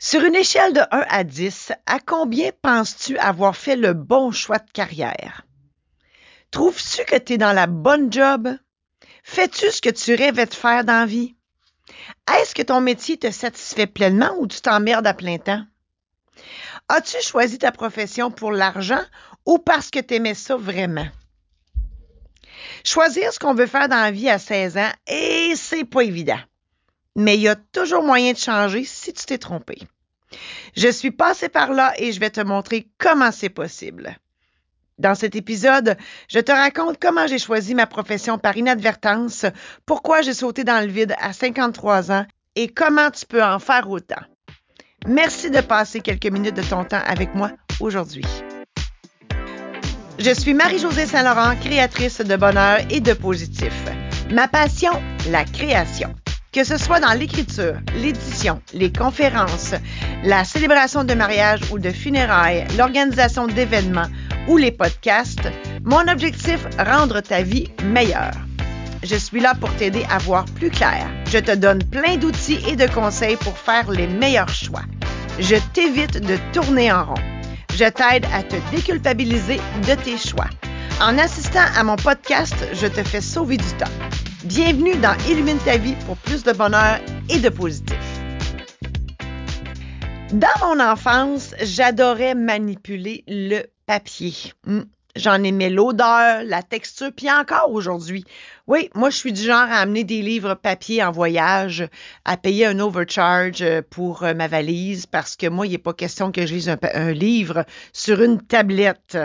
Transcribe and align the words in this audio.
Sur 0.00 0.22
une 0.22 0.36
échelle 0.36 0.72
de 0.72 0.80
1 0.80 0.84
à 1.08 1.24
10, 1.24 1.72
à 1.86 1.98
combien 1.98 2.52
penses-tu 2.62 3.18
avoir 3.18 3.56
fait 3.56 3.74
le 3.74 3.94
bon 3.94 4.30
choix 4.30 4.58
de 4.58 4.70
carrière? 4.70 5.44
Trouves-tu 6.52 7.04
que 7.04 7.16
tu 7.16 7.32
es 7.32 7.38
dans 7.38 7.52
la 7.52 7.66
bonne 7.66 8.12
job? 8.12 8.48
Fais-tu 9.24 9.68
ce 9.72 9.82
que 9.82 9.90
tu 9.90 10.14
rêvais 10.14 10.46
de 10.46 10.54
faire 10.54 10.84
dans 10.84 11.00
la 11.00 11.06
vie? 11.06 11.34
Est-ce 12.32 12.54
que 12.54 12.62
ton 12.62 12.80
métier 12.80 13.16
te 13.16 13.32
satisfait 13.32 13.88
pleinement 13.88 14.36
ou 14.38 14.46
tu 14.46 14.60
t'emmerdes 14.60 15.06
à 15.06 15.14
plein 15.14 15.38
temps? 15.38 15.64
As-tu 16.88 17.20
choisi 17.20 17.58
ta 17.58 17.72
profession 17.72 18.30
pour 18.30 18.52
l'argent 18.52 19.02
ou 19.46 19.58
parce 19.58 19.90
que 19.90 19.98
tu 19.98 20.14
aimais 20.14 20.34
ça 20.34 20.56
vraiment? 20.56 21.08
Choisir 22.84 23.32
ce 23.32 23.40
qu'on 23.40 23.54
veut 23.54 23.66
faire 23.66 23.88
dans 23.88 23.96
la 23.96 24.12
vie 24.12 24.30
à 24.30 24.38
16 24.38 24.78
ans, 24.78 24.92
et 25.08 25.54
c'est 25.56 25.84
pas 25.84 26.02
évident. 26.02 26.38
Mais 27.18 27.34
il 27.34 27.40
y 27.42 27.48
a 27.48 27.56
toujours 27.56 28.04
moyen 28.04 28.32
de 28.32 28.38
changer 28.38 28.84
si 28.84 29.12
tu 29.12 29.26
t'es 29.26 29.38
trompé. 29.38 29.76
Je 30.76 30.88
suis 30.88 31.10
passée 31.10 31.48
par 31.48 31.72
là 31.72 31.92
et 31.98 32.12
je 32.12 32.20
vais 32.20 32.30
te 32.30 32.40
montrer 32.40 32.88
comment 32.96 33.32
c'est 33.32 33.48
possible. 33.48 34.16
Dans 34.98 35.16
cet 35.16 35.34
épisode, 35.34 35.96
je 36.28 36.38
te 36.38 36.52
raconte 36.52 36.98
comment 37.00 37.26
j'ai 37.26 37.40
choisi 37.40 37.74
ma 37.74 37.88
profession 37.88 38.38
par 38.38 38.56
inadvertance, 38.56 39.46
pourquoi 39.84 40.22
j'ai 40.22 40.32
sauté 40.32 40.62
dans 40.62 40.80
le 40.80 40.92
vide 40.92 41.16
à 41.20 41.32
53 41.32 42.12
ans 42.12 42.24
et 42.54 42.68
comment 42.68 43.10
tu 43.10 43.26
peux 43.26 43.42
en 43.42 43.58
faire 43.58 43.90
autant. 43.90 44.22
Merci 45.08 45.50
de 45.50 45.60
passer 45.60 46.00
quelques 46.00 46.26
minutes 46.26 46.56
de 46.56 46.62
ton 46.62 46.84
temps 46.84 47.02
avec 47.04 47.34
moi 47.34 47.50
aujourd'hui. 47.80 48.24
Je 50.20 50.32
suis 50.34 50.54
Marie-Josée 50.54 51.06
Saint-Laurent, 51.06 51.56
créatrice 51.56 52.20
de 52.20 52.36
bonheur 52.36 52.78
et 52.90 53.00
de 53.00 53.12
positif. 53.12 53.74
Ma 54.30 54.46
passion, 54.46 54.92
la 55.30 55.44
création. 55.44 56.14
Que 56.50 56.64
ce 56.64 56.78
soit 56.78 56.98
dans 56.98 57.12
l'écriture, 57.12 57.74
l'édition, 57.96 58.62
les 58.72 58.90
conférences, 58.90 59.74
la 60.24 60.44
célébration 60.44 61.04
de 61.04 61.12
mariage 61.12 61.60
ou 61.70 61.78
de 61.78 61.90
funérailles, 61.90 62.66
l'organisation 62.78 63.46
d'événements 63.46 64.08
ou 64.48 64.56
les 64.56 64.72
podcasts, 64.72 65.48
mon 65.84 66.08
objectif, 66.08 66.66
rendre 66.78 67.20
ta 67.20 67.42
vie 67.42 67.68
meilleure. 67.84 68.32
Je 69.02 69.16
suis 69.16 69.40
là 69.40 69.54
pour 69.60 69.72
t'aider 69.74 70.06
à 70.10 70.16
voir 70.16 70.46
plus 70.46 70.70
clair. 70.70 71.06
Je 71.30 71.38
te 71.38 71.54
donne 71.54 71.84
plein 71.84 72.16
d'outils 72.16 72.60
et 72.66 72.76
de 72.76 72.86
conseils 72.86 73.36
pour 73.36 73.56
faire 73.58 73.90
les 73.90 74.06
meilleurs 74.06 74.48
choix. 74.48 74.82
Je 75.38 75.56
t'évite 75.74 76.18
de 76.18 76.38
tourner 76.54 76.90
en 76.90 77.04
rond. 77.04 77.22
Je 77.74 77.84
t'aide 77.84 78.24
à 78.34 78.42
te 78.42 78.56
déculpabiliser 78.74 79.60
de 79.86 79.94
tes 80.02 80.16
choix. 80.16 80.48
En 81.00 81.18
assistant 81.18 81.66
à 81.76 81.84
mon 81.84 81.96
podcast, 81.96 82.56
je 82.72 82.86
te 82.86 83.04
fais 83.04 83.20
sauver 83.20 83.58
du 83.58 83.72
temps. 83.78 84.07
Bienvenue 84.44 84.94
dans 84.98 85.16
Illumine 85.28 85.58
ta 85.64 85.78
vie 85.78 85.96
pour 86.06 86.16
plus 86.16 86.44
de 86.44 86.52
bonheur 86.52 87.00
et 87.28 87.40
de 87.40 87.48
positif. 87.48 87.98
Dans 90.32 90.48
mon 90.62 90.78
enfance, 90.78 91.56
j'adorais 91.60 92.36
manipuler 92.36 93.24
le 93.26 93.62
papier. 93.86 94.32
Hmm. 94.64 94.82
J'en 95.16 95.42
aimais 95.42 95.70
l'odeur, 95.70 96.44
la 96.44 96.62
texture, 96.62 97.10
puis 97.16 97.28
encore 97.28 97.72
aujourd'hui. 97.72 98.24
Oui, 98.68 98.90
moi, 98.94 99.10
je 99.10 99.16
suis 99.16 99.32
du 99.32 99.42
genre 99.42 99.56
à 99.56 99.80
amener 99.80 100.04
des 100.04 100.22
livres 100.22 100.54
papier 100.54 101.02
en 101.02 101.10
voyage, 101.10 101.88
à 102.24 102.36
payer 102.36 102.66
un 102.66 102.78
overcharge 102.78 103.64
pour 103.90 104.22
euh, 104.22 104.34
ma 104.34 104.46
valise, 104.46 105.06
parce 105.06 105.34
que 105.34 105.48
moi, 105.48 105.66
il 105.66 105.72
n'est 105.72 105.78
pas 105.78 105.94
question 105.94 106.30
que 106.30 106.46
je 106.46 106.54
lise 106.54 106.76
un 106.94 107.10
livre 107.10 107.64
sur 107.92 108.22
une 108.22 108.40
tablette. 108.40 109.18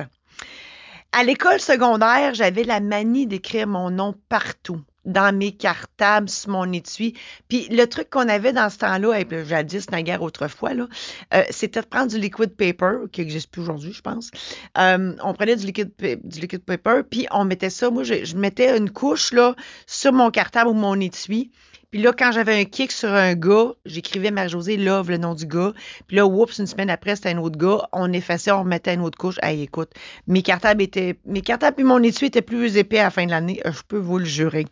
À 1.11 1.23
l'école 1.23 1.59
secondaire, 1.59 2.33
j'avais 2.33 2.63
la 2.63 2.79
manie 2.79 3.27
d'écrire 3.27 3.67
mon 3.67 3.91
nom 3.91 4.15
partout 4.27 4.81
dans 5.05 5.35
mes 5.35 5.51
cartables, 5.51 6.29
sur 6.29 6.51
mon 6.51 6.71
étui. 6.71 7.15
Puis 7.49 7.67
le 7.69 7.85
truc 7.85 8.09
qu'on 8.09 8.27
avait 8.29 8.53
dans 8.53 8.69
ce 8.69 8.77
temps-là, 8.79 9.19
et 9.19 9.45
jadis, 9.45 9.89
naguère 9.91 10.21
autrefois, 10.21 10.73
là, 10.73 10.87
euh, 11.33 11.43
c'était 11.49 11.81
de 11.81 11.85
prendre 11.85 12.07
du 12.07 12.17
liquid 12.17 12.55
paper, 12.55 13.07
qui 13.11 13.21
n'existe 13.21 13.51
plus 13.51 13.61
aujourd'hui, 13.61 13.93
je 13.93 14.01
pense. 14.01 14.31
Euh, 14.77 15.13
on 15.23 15.33
prenait 15.33 15.55
du 15.55 15.65
liquid, 15.65 15.91
du 16.23 16.39
liquid 16.39 16.63
paper, 16.63 17.01
puis 17.09 17.27
on 17.31 17.45
mettait 17.45 17.69
ça. 17.69 17.89
Moi, 17.89 18.03
je, 18.03 18.35
mettais 18.35 18.77
une 18.77 18.89
couche 18.89 19.31
là, 19.33 19.55
sur 19.87 20.13
mon 20.13 20.31
cartable 20.31 20.69
ou 20.69 20.73
mon 20.73 20.99
étui. 20.99 21.51
Puis 21.91 22.01
là, 22.01 22.11
quand 22.11 22.31
j'avais 22.31 22.59
un 22.59 22.65
kick 22.65 22.91
sur 22.91 23.13
un 23.13 23.35
gars, 23.35 23.73
j'écrivais 23.85 24.31
Marie-Josée 24.31 24.77
Love, 24.77 25.11
le 25.11 25.17
nom 25.17 25.35
du 25.35 25.45
gars. 25.45 25.73
Puis 26.07 26.17
là, 26.17 26.25
oups, 26.25 26.57
une 26.57 26.65
semaine 26.65 26.89
après, 26.89 27.15
c'était 27.15 27.29
un 27.29 27.37
autre 27.37 27.59
gars. 27.59 27.87
On 27.91 28.11
effaçait, 28.11 28.51
on 28.51 28.61
remettait 28.61 28.95
une 28.95 29.01
autre 29.01 29.17
couche. 29.17 29.37
Hey, 29.43 29.61
écoute, 29.61 29.91
mes 30.25 30.41
cartables 30.41 30.81
étaient, 30.81 31.19
mes 31.25 31.41
cartables 31.41 31.79
et 31.79 31.83
mon 31.83 32.01
étui 32.01 32.25
étaient 32.25 32.41
plus 32.41 32.77
épais 32.77 32.97
à 32.97 33.03
la 33.03 33.09
fin 33.11 33.27
de 33.27 33.29
l'année. 33.29 33.61
Je 33.63 33.81
peux 33.87 33.99
vous 33.99 34.17
le 34.17 34.25
jurer. 34.25 34.65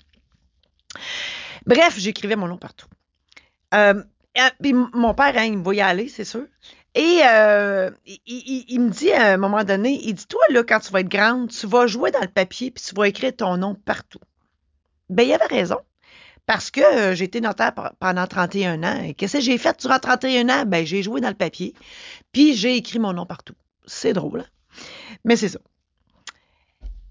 Bref, 1.66 1.98
j'écrivais 1.98 2.36
mon 2.36 2.48
nom 2.48 2.58
partout. 2.58 2.88
Euh, 3.74 4.04
puis 4.62 4.74
mon 4.74 5.14
père, 5.14 5.38
hein, 5.38 5.46
il 5.46 5.58
me 5.58 5.64
voyait 5.64 5.82
aller, 5.82 6.08
c'est 6.08 6.26
sûr. 6.26 6.46
Et 6.94 7.22
euh, 7.24 7.90
il, 8.26 8.80
me 8.82 8.90
dit 8.90 9.12
à 9.12 9.34
un 9.34 9.38
moment 9.38 9.64
donné, 9.64 10.00
il 10.04 10.14
dit, 10.14 10.28
toi, 10.28 10.42
là, 10.50 10.64
quand 10.64 10.80
tu 10.80 10.92
vas 10.92 11.00
être 11.00 11.10
grande, 11.10 11.50
tu 11.50 11.66
vas 11.66 11.88
jouer 11.88 12.12
dans 12.12 12.20
le 12.20 12.28
papier 12.28 12.70
puis 12.72 12.84
tu 12.84 12.94
vas 12.96 13.08
écrire 13.08 13.34
ton 13.36 13.56
nom 13.58 13.76
partout. 13.76 14.20
Ben, 15.10 15.24
il 15.24 15.34
avait 15.34 15.46
raison. 15.46 15.78
Parce 16.46 16.70
que 16.70 16.82
euh, 16.82 17.16
j'ai 17.16 17.26
été 17.26 17.40
notaire 17.40 17.74
pendant 18.00 18.28
31 18.28 18.84
ans. 18.84 19.02
Et 19.04 19.14
qu'est-ce 19.14 19.38
que 19.38 19.44
j'ai 19.44 19.58
fait 19.58 19.80
durant 19.80 20.00
31 20.00 20.50
ans? 20.50 20.66
Ben, 20.66 20.86
j'ai 20.86 21.02
joué 21.02 21.22
dans 21.22 21.30
le 21.30 21.36
papier, 21.36 21.74
puis 22.34 22.56
j'ai 22.56 22.76
écrit 22.76 23.00
mon 23.00 23.14
nom 23.14 23.26
partout. 23.26 23.56
C'est 23.86 24.14
drôle, 24.14 24.42
hein? 24.42 24.84
Mais 25.24 25.36
c'est 25.36 25.50
ça. 25.50 25.60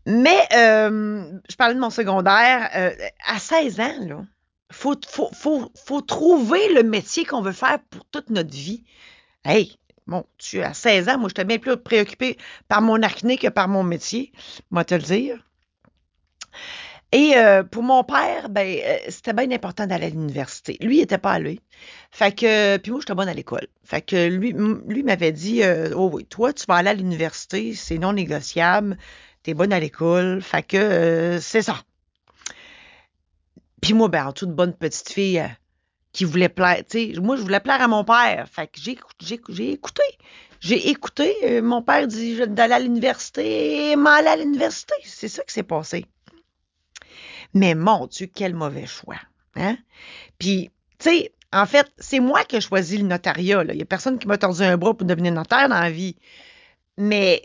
Mais 0.06 0.46
euh, 0.54 1.30
je 1.48 1.56
parlais 1.56 1.74
de 1.74 1.80
mon 1.80 1.90
secondaire. 1.90 2.70
Euh, 2.74 2.90
à 3.26 3.38
16 3.38 3.80
ans, 3.80 3.94
là, 4.06 4.22
faut, 4.72 4.98
faut, 5.04 6.00
trouver 6.00 6.72
le 6.72 6.82
métier 6.82 7.24
qu'on 7.24 7.42
veut 7.42 7.52
faire 7.52 7.78
pour 7.90 8.04
toute 8.06 8.30
notre 8.30 8.54
vie. 8.54 8.84
Hey, 9.44 9.78
bon, 10.06 10.24
tu 10.38 10.62
à 10.62 10.74
16 10.74 11.08
ans, 11.08 11.18
moi, 11.18 11.28
j'étais 11.28 11.44
bien 11.44 11.58
plus 11.58 11.76
préoccupée 11.76 12.38
par 12.68 12.80
mon 12.82 13.02
acné 13.02 13.36
que 13.36 13.48
par 13.48 13.68
mon 13.68 13.82
métier, 13.82 14.32
moi 14.70 14.84
te 14.84 14.94
le 14.94 15.02
dire. 15.02 15.46
Et 17.12 17.32
euh, 17.36 17.64
pour 17.64 17.82
mon 17.82 18.04
père, 18.04 18.48
ben, 18.50 18.78
c'était 19.08 19.32
bien 19.32 19.50
important 19.50 19.84
d'aller 19.88 20.06
à 20.06 20.10
l'université. 20.10 20.76
Lui, 20.80 20.98
il 20.98 21.00
était 21.00 21.18
pas 21.18 21.32
allé. 21.32 21.58
Fait 22.12 22.32
que, 22.32 22.76
puis 22.76 22.92
moi, 22.92 23.00
j'étais 23.00 23.16
bonne 23.16 23.28
à 23.28 23.34
l'école. 23.34 23.66
Fait 23.82 24.00
que 24.00 24.28
lui, 24.28 24.54
lui 24.86 25.02
m'avait 25.02 25.32
dit, 25.32 25.62
oh 25.96 26.08
oui, 26.12 26.24
toi, 26.26 26.52
tu 26.52 26.64
vas 26.68 26.76
aller 26.76 26.90
à 26.90 26.94
l'université, 26.94 27.74
c'est 27.74 27.98
non 27.98 28.12
négociable, 28.12 28.96
t'es 29.42 29.54
bonne 29.54 29.72
à 29.72 29.80
l'école. 29.80 30.42
Fait 30.42 30.62
que, 30.62 30.76
euh, 30.76 31.40
c'est 31.40 31.62
ça. 31.62 31.82
Puis 33.80 33.94
moi, 33.94 34.08
ben, 34.08 34.26
en 34.26 34.32
toute 34.32 34.50
bonne 34.50 34.74
petite 34.74 35.10
fille 35.10 35.42
qui 36.12 36.24
voulait 36.24 36.48
plaire, 36.48 36.82
tu 36.88 37.14
sais, 37.14 37.20
moi, 37.20 37.36
je 37.36 37.42
voulais 37.42 37.60
plaire 37.60 37.80
à 37.80 37.88
mon 37.88 38.04
père. 38.04 38.46
Fait 38.50 38.66
que 38.66 38.80
j'ai, 38.80 38.98
j'ai, 39.20 39.40
j'ai 39.48 39.72
écouté. 39.72 40.02
J'ai 40.60 40.90
écouté. 40.90 41.60
mon 41.62 41.82
père 41.82 42.06
dit 42.06 42.38
d'aller 42.48 42.74
à 42.74 42.78
l'université, 42.78 43.96
m'aller 43.96 44.28
à 44.28 44.36
l'université. 44.36 44.94
C'est 45.04 45.28
ça 45.28 45.42
qui 45.44 45.54
s'est 45.54 45.62
passé. 45.62 46.04
Mais 47.54 47.74
mon 47.74 48.06
Dieu, 48.06 48.28
quel 48.32 48.54
mauvais 48.54 48.86
choix. 48.86 49.20
Hein? 49.56 49.76
Puis, 50.38 50.70
tu 50.98 51.10
sais, 51.10 51.32
en 51.52 51.66
fait, 51.66 51.90
c'est 51.98 52.20
moi 52.20 52.44
qui 52.44 52.56
ai 52.56 52.60
choisi 52.60 52.98
le 52.98 53.06
notariat. 53.06 53.64
Il 53.68 53.74
n'y 53.74 53.82
a 53.82 53.86
personne 53.86 54.18
qui 54.18 54.26
m'a 54.26 54.38
tordu 54.38 54.62
un 54.62 54.76
bras 54.76 54.94
pour 54.94 55.06
devenir 55.06 55.32
notaire 55.32 55.68
dans 55.68 55.80
la 55.80 55.90
vie. 55.90 56.16
Mais 56.96 57.42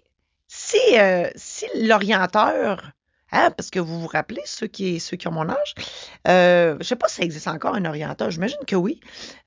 si, 0.55 0.97
euh, 0.97 1.29
si 1.35 1.65
l'orienteur, 1.75 2.91
hein, 3.31 3.51
parce 3.51 3.69
que 3.69 3.79
vous 3.79 3.99
vous 3.99 4.07
rappelez, 4.07 4.41
ceux 4.45 4.67
qui, 4.67 5.01
ceux 5.01 5.17
qui 5.17 5.27
ont 5.27 5.31
mon 5.31 5.49
âge, 5.49 5.75
euh, 6.27 6.73
je 6.73 6.77
ne 6.77 6.83
sais 6.83 6.95
pas 6.95 7.09
si 7.09 7.15
ça 7.15 7.23
existe 7.23 7.47
encore 7.47 7.75
un 7.75 7.83
orienteur, 7.83 8.31
j'imagine 8.31 8.63
que 8.65 8.75
oui. 8.75 9.01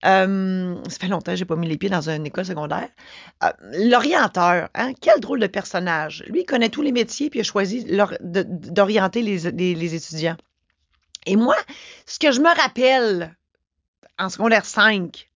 Euh, 0.05 0.77
ça 0.89 0.99
fait 0.99 1.09
longtemps 1.09 1.33
que 1.33 1.37
je 1.37 1.45
n'ai 1.45 1.47
pas 1.47 1.57
mis 1.57 1.67
les 1.67 1.79
pieds 1.79 1.89
dans 1.89 2.11
une 2.11 2.27
école 2.27 2.45
secondaire. 2.45 2.91
Euh, 3.43 3.49
l'orienteur, 3.73 4.69
hein, 4.75 4.93
quel 5.01 5.21
drôle 5.21 5.41
de 5.41 5.47
personnage. 5.47 6.25
Lui, 6.29 6.41
il 6.41 6.45
connaît 6.45 6.69
tous 6.69 6.83
les 6.83 6.93
métiers 6.93 7.31
puis 7.31 7.39
il 7.39 7.43
a 7.43 7.45
choisi 7.45 7.87
d'orienter 8.21 9.23
les, 9.23 9.51
les, 9.51 9.75
les 9.75 9.95
étudiants. 9.95 10.37
Et 11.25 11.37
moi, 11.37 11.57
ce 12.07 12.19
que 12.19 12.33
je 12.33 12.41
me 12.41 12.55
rappelle 12.55 13.35
en 14.19 14.29
secondaire 14.29 14.67
5, 14.67 15.31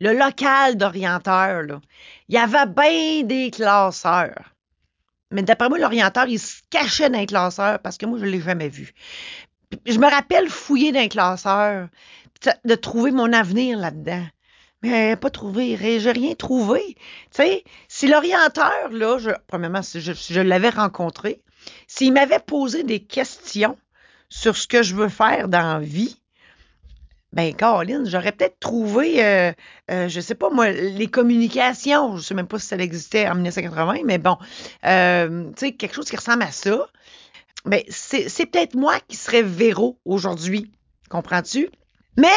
le 0.00 0.12
local 0.12 0.76
d'orienteur, 0.76 1.80
il 2.28 2.34
y 2.34 2.38
avait 2.38 2.66
bien 2.66 3.24
des 3.24 3.50
classeurs. 3.50 4.55
Mais 5.30 5.42
d'après 5.42 5.68
moi, 5.68 5.78
l'orienteur, 5.78 6.26
il 6.26 6.38
se 6.38 6.62
cachait 6.70 7.10
dans 7.10 7.18
les 7.18 7.26
classeurs 7.26 7.78
parce 7.80 7.98
que 7.98 8.06
moi, 8.06 8.18
je 8.18 8.24
ne 8.24 8.30
l'ai 8.30 8.40
jamais 8.40 8.68
vu. 8.68 8.92
Je 9.84 9.98
me 9.98 10.08
rappelle 10.08 10.48
fouiller 10.48 10.92
dans 10.92 11.00
les 11.00 11.08
classeurs, 11.08 11.88
de 12.64 12.74
trouver 12.74 13.10
mon 13.10 13.32
avenir 13.32 13.78
là-dedans. 13.78 14.24
Mais 14.82 15.16
pas 15.16 15.30
trouvé, 15.30 15.76
j'ai 15.76 16.12
rien 16.12 16.34
trouvé. 16.34 16.80
Tu 16.86 16.96
sais, 17.32 17.64
si 17.88 18.06
l'orienteur, 18.06 18.90
là, 18.90 19.18
je, 19.18 19.30
premièrement, 19.48 19.80
je, 19.82 20.12
je 20.12 20.40
l'avais 20.40 20.68
rencontré, 20.68 21.42
s'il 21.88 22.12
m'avait 22.12 22.38
posé 22.38 22.84
des 22.84 23.00
questions, 23.00 23.76
sur 24.28 24.56
ce 24.56 24.66
que 24.66 24.82
je 24.82 24.94
veux 24.94 25.08
faire 25.08 25.48
dans 25.48 25.78
la 25.78 25.80
vie, 25.80 26.20
ben, 27.32 27.54
Caroline, 27.54 28.04
j'aurais 28.06 28.32
peut-être 28.32 28.58
trouvé, 28.60 29.24
euh, 29.24 29.52
euh, 29.90 30.08
je 30.08 30.20
sais 30.20 30.34
pas 30.34 30.50
moi, 30.50 30.70
les 30.70 31.08
communications. 31.08 32.16
Je 32.16 32.22
sais 32.22 32.34
même 32.34 32.46
pas 32.46 32.58
si 32.58 32.66
ça 32.66 32.76
existait 32.76 33.28
en 33.28 33.34
1980, 33.34 34.00
mais 34.04 34.18
bon, 34.18 34.38
euh, 34.84 35.50
tu 35.56 35.66
sais, 35.66 35.72
quelque 35.72 35.94
chose 35.94 36.08
qui 36.08 36.16
ressemble 36.16 36.42
à 36.42 36.52
ça. 36.52 36.86
Ben, 37.64 37.82
c'est 37.88 38.46
peut-être 38.46 38.74
moi 38.74 39.00
qui 39.08 39.16
serais 39.16 39.42
Véro 39.42 39.98
aujourd'hui. 40.04 40.70
Comprends-tu? 41.10 41.68
Mais 42.16 42.28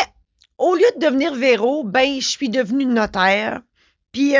au 0.57 0.75
lieu 0.75 0.87
de 0.97 1.05
devenir 1.05 1.35
Véro, 1.35 1.83
ben, 1.83 2.19
je 2.19 2.27
suis 2.27 2.49
devenue 2.49 2.85
notaire. 2.85 3.61
Puis 4.11 4.33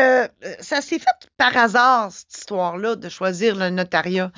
ça 0.61 0.81
s'est 0.81 0.97
fait 0.97 1.29
par 1.37 1.55
hasard, 1.55 2.11
cette 2.11 2.35
histoire-là, 2.35 2.95
de 2.95 3.07
choisir 3.07 3.55
le 3.55 3.69
notariat. 3.69 4.31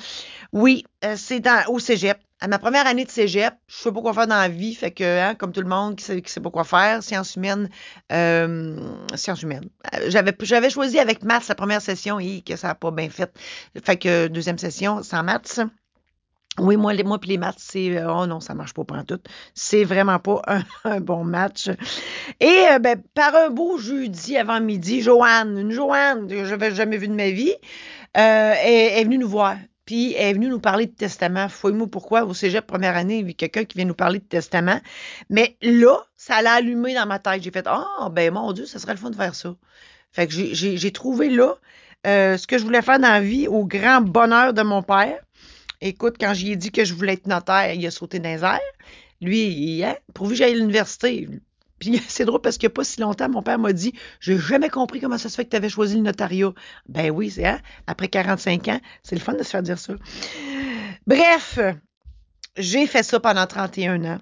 Oui, 0.52 0.84
euh, 1.04 1.14
c'est 1.16 1.40
dans 1.40 1.64
au 1.68 1.78
cégep. 1.78 2.18
À 2.40 2.48
ma 2.48 2.58
première 2.58 2.86
année 2.88 3.04
de 3.04 3.10
cégep, 3.10 3.54
je 3.68 3.76
sais 3.76 3.92
pas 3.92 4.00
quoi 4.00 4.12
faire 4.12 4.26
dans 4.26 4.34
la 4.36 4.48
vie, 4.48 4.74
fait 4.74 4.90
que, 4.90 5.04
hein, 5.04 5.34
comme 5.36 5.52
tout 5.52 5.60
le 5.60 5.68
monde 5.68 5.94
qui 5.96 6.04
sait, 6.04 6.20
qui 6.20 6.30
sait 6.30 6.40
pas 6.40 6.50
quoi 6.50 6.64
faire, 6.64 7.00
sciences 7.02 7.36
humaines, 7.36 7.70
euh, 8.10 8.76
sciences 9.14 9.42
humaines. 9.42 9.68
Euh, 9.94 10.06
J'avais, 10.08 10.34
j'avais 10.42 10.68
choisi 10.68 10.98
avec 10.98 11.22
maths 11.22 11.46
la 11.48 11.54
première 11.54 11.80
session 11.80 12.18
et 12.18 12.42
que 12.42 12.56
ça 12.56 12.70
a 12.70 12.74
pas 12.74 12.90
bien 12.90 13.08
fait. 13.10 13.32
Fait 13.84 13.96
que 13.96 14.26
deuxième 14.26 14.58
session, 14.58 15.02
sans 15.04 15.22
maths. 15.22 15.60
Oui, 16.58 16.76
moi, 16.76 16.92
les, 16.92 17.02
moi 17.02 17.18
puis 17.18 17.30
les 17.30 17.38
maths, 17.38 17.58
c'est 17.58 17.96
euh, 17.96 18.12
oh 18.12 18.26
non, 18.26 18.40
ça 18.40 18.54
marche 18.54 18.74
pas 18.74 18.84
pendant 18.84 19.04
tout. 19.04 19.20
C'est 19.54 19.84
vraiment 19.84 20.18
pas 20.18 20.42
un, 20.84 21.00
bon 21.00 21.24
match. 21.24 21.70
Et 22.40 22.66
euh, 22.72 22.78
ben, 22.78 23.00
par 23.14 23.34
un 23.34 23.48
beau 23.48 23.78
jeudi 23.78 24.36
avant 24.36 24.60
midi, 24.60 25.00
Joanne, 25.00 25.56
une 25.58 25.70
Joanne 25.70 26.28
que 26.28 26.44
j'avais 26.44 26.74
jamais 26.74 26.98
vue 26.98 27.08
de 27.08 27.14
ma 27.14 27.30
vie, 27.30 27.54
euh, 28.18 28.52
est, 28.64 29.00
est 29.00 29.04
venue 29.04 29.18
nous 29.18 29.28
voir. 29.28 29.56
Puis 29.84 30.14
elle 30.14 30.28
est 30.28 30.32
venue 30.34 30.48
nous 30.48 30.60
parler 30.60 30.86
de 30.86 30.92
testament. 30.92 31.48
Fouille-moi 31.48 31.88
pourquoi 31.90 32.24
au 32.24 32.34
cégep 32.34 32.66
première 32.66 32.96
année, 32.96 33.18
il 33.18 33.26
y 33.26 33.30
a 33.30 33.34
quelqu'un 33.34 33.64
qui 33.64 33.76
vient 33.78 33.86
nous 33.86 33.94
parler 33.94 34.20
de 34.20 34.24
testament. 34.24 34.80
Mais 35.28 35.56
là, 35.60 35.98
ça 36.16 36.40
l'a 36.42 36.54
allumé 36.54 36.94
dans 36.94 37.06
ma 37.06 37.18
tête. 37.18 37.42
J'ai 37.42 37.50
fait 37.50 37.66
Ah, 37.66 38.08
ben 38.12 38.32
mon 38.32 38.52
Dieu, 38.52 38.66
ça 38.66 38.78
serait 38.78 38.92
le 38.92 38.98
fun 38.98 39.10
de 39.10 39.16
faire 39.16 39.34
ça. 39.34 39.54
Fait 40.12 40.26
que 40.26 40.32
j'ai- 40.32 40.92
trouvé 40.92 41.30
là 41.30 41.56
euh, 42.06 42.36
ce 42.36 42.46
que 42.46 42.58
je 42.58 42.64
voulais 42.64 42.82
faire 42.82 42.98
dans 42.98 43.08
la 43.08 43.20
vie 43.20 43.48
au 43.48 43.64
grand 43.64 44.00
bonheur 44.00 44.52
de 44.52 44.62
mon 44.62 44.82
père. 44.82 45.18
Écoute, 45.80 46.16
quand 46.20 46.34
j'y 46.34 46.52
ai 46.52 46.56
dit 46.56 46.70
que 46.70 46.84
je 46.84 46.94
voulais 46.94 47.14
être 47.14 47.26
notaire, 47.26 47.72
il 47.74 47.84
a 47.86 47.90
sauté 47.90 48.18
dans 48.18 48.28
les 48.28 48.44
airs. 48.44 48.60
Lui, 49.20 49.46
il, 49.48 49.84
hein, 49.84 49.96
pourvu 50.14 50.32
que 50.34 50.38
j'aille 50.38 50.52
à 50.52 50.56
l'université. 50.56 51.28
Puis 51.82 52.00
c'est 52.08 52.24
drôle 52.24 52.40
parce 52.40 52.58
qu'il 52.58 52.68
n'y 52.68 52.72
a 52.72 52.74
pas 52.74 52.84
si 52.84 53.00
longtemps, 53.00 53.28
mon 53.28 53.42
père 53.42 53.58
m'a 53.58 53.72
dit 53.72 53.92
J'ai 54.20 54.38
jamais 54.38 54.70
compris 54.70 55.00
comment 55.00 55.18
ça 55.18 55.28
se 55.28 55.34
fait 55.34 55.44
que 55.44 55.50
tu 55.50 55.56
avais 55.56 55.68
choisi 55.68 55.96
le 55.96 56.02
notariat. 56.02 56.52
Ben 56.88 57.10
oui, 57.10 57.28
c'est 57.30 57.44
hein, 57.44 57.60
après 57.88 58.06
45 58.06 58.68
ans, 58.68 58.80
c'est 59.02 59.16
le 59.16 59.20
fun 59.20 59.34
de 59.34 59.42
se 59.42 59.50
faire 59.50 59.64
dire 59.64 59.78
ça. 59.78 59.94
Bref, 61.08 61.58
j'ai 62.56 62.86
fait 62.86 63.02
ça 63.02 63.18
pendant 63.18 63.46
31 63.46 64.04
ans. 64.04 64.18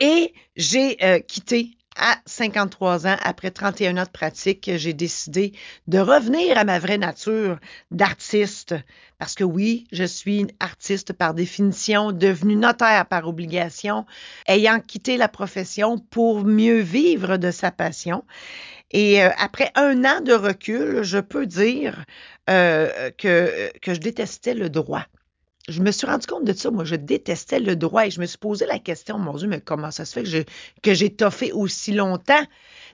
Et 0.00 0.34
j'ai 0.56 0.96
euh, 1.04 1.20
quitté 1.20 1.76
à 1.96 2.16
53 2.26 3.06
ans, 3.06 3.16
après 3.22 3.50
31 3.50 3.96
ans 3.96 4.04
de 4.04 4.08
pratique, 4.08 4.70
j'ai 4.76 4.92
décidé 4.92 5.52
de 5.86 5.98
revenir 5.98 6.56
à 6.56 6.64
ma 6.64 6.78
vraie 6.78 6.98
nature 6.98 7.58
d'artiste. 7.90 8.74
Parce 9.18 9.34
que 9.34 9.44
oui, 9.44 9.86
je 9.92 10.04
suis 10.04 10.40
une 10.40 10.50
artiste 10.60 11.12
par 11.12 11.34
définition, 11.34 12.12
devenue 12.12 12.56
notaire 12.56 13.06
par 13.06 13.28
obligation, 13.28 14.06
ayant 14.46 14.80
quitté 14.80 15.16
la 15.16 15.28
profession 15.28 15.98
pour 15.98 16.44
mieux 16.44 16.80
vivre 16.80 17.36
de 17.36 17.50
sa 17.50 17.70
passion. 17.70 18.24
Et 18.92 19.22
euh, 19.22 19.30
après 19.38 19.70
un 19.74 20.04
an 20.04 20.20
de 20.20 20.32
recul, 20.32 21.02
je 21.02 21.18
peux 21.18 21.46
dire 21.46 22.04
euh, 22.48 23.10
que, 23.18 23.70
que 23.80 23.94
je 23.94 24.00
détestais 24.00 24.54
le 24.54 24.68
droit. 24.68 25.06
Je 25.70 25.82
me 25.82 25.92
suis 25.92 26.06
rendu 26.06 26.26
compte 26.26 26.44
de 26.44 26.52
ça. 26.52 26.70
Moi, 26.70 26.84
je 26.84 26.96
détestais 26.96 27.60
le 27.60 27.76
droit 27.76 28.04
et 28.04 28.10
je 28.10 28.20
me 28.20 28.26
suis 28.26 28.38
posé 28.38 28.66
la 28.66 28.80
question, 28.80 29.18
mon 29.18 29.34
Dieu, 29.34 29.46
mais 29.46 29.60
comment 29.60 29.92
ça 29.92 30.04
se 30.04 30.12
fait 30.12 30.46
que, 30.82 30.94
j'ai 30.94 31.10
toffé 31.10 31.52
aussi 31.52 31.92
longtemps 31.92 32.44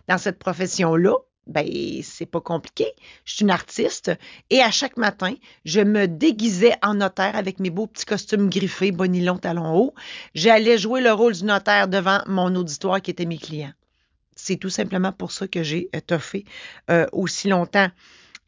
dans 0.09 0.19
cette 0.19 0.39
profession-là? 0.39 1.15
Ben, 1.47 1.67
c'est 2.03 2.27
pas 2.27 2.41
compliqué. 2.41 2.87
Je 3.25 3.35
suis 3.35 3.43
une 3.45 3.51
artiste 3.51 4.11
et 4.51 4.61
à 4.61 4.71
chaque 4.71 4.97
matin, 4.97 5.33
je 5.65 5.81
me 5.81 6.07
déguisais 6.07 6.75
en 6.83 6.95
notaire 6.95 7.37
avec 7.37 7.61
mes 7.61 7.71
beaux 7.71 7.87
petits 7.87 8.05
costumes 8.05 8.51
griffés, 8.51 8.91
bonilons, 8.91 9.39
talons 9.39 9.75
hauts. 9.75 9.95
J'allais 10.35 10.77
jouer 10.77 11.01
le 11.01 11.13
rôle 11.13 11.35
du 11.35 11.45
notaire 11.45 11.89
devant 11.89 12.21
mon 12.27 12.55
auditoire 12.57 13.01
qui 13.01 13.13
était 13.13 13.27
mes 13.27 13.39
clients. 13.39 13.73
C'est 14.35 14.57
tout 14.57 14.71
simplement 14.71 15.13
pour 15.13 15.33
ça 15.33 15.47
que 15.49 15.63
j'ai 15.63 15.89
toffé 16.07 16.45
euh, 16.91 17.07
aussi 17.13 17.49
longtemps. 17.49 17.89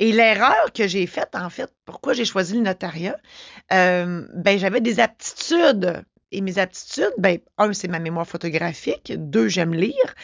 Et 0.00 0.12
l'erreur 0.12 0.72
que 0.74 0.86
j'ai 0.86 1.06
faite, 1.06 1.34
en 1.34 1.50
fait, 1.50 1.72
pourquoi 1.84 2.12
j'ai 2.12 2.24
choisi 2.24 2.54
le 2.54 2.60
notariat, 2.60 3.18
euh, 3.72 4.26
ben 4.34 4.58
j'avais 4.58 4.80
des 4.80 5.00
aptitudes. 5.00 6.02
Et 6.30 6.42
mes 6.42 6.58
aptitudes, 6.58 7.14
ben, 7.16 7.38
un, 7.56 7.72
c'est 7.72 7.88
ma 7.88 7.98
mémoire 7.98 8.26
photographique. 8.26 9.12
Deux, 9.16 9.48
j'aime 9.48 9.72
lire. 9.72 10.14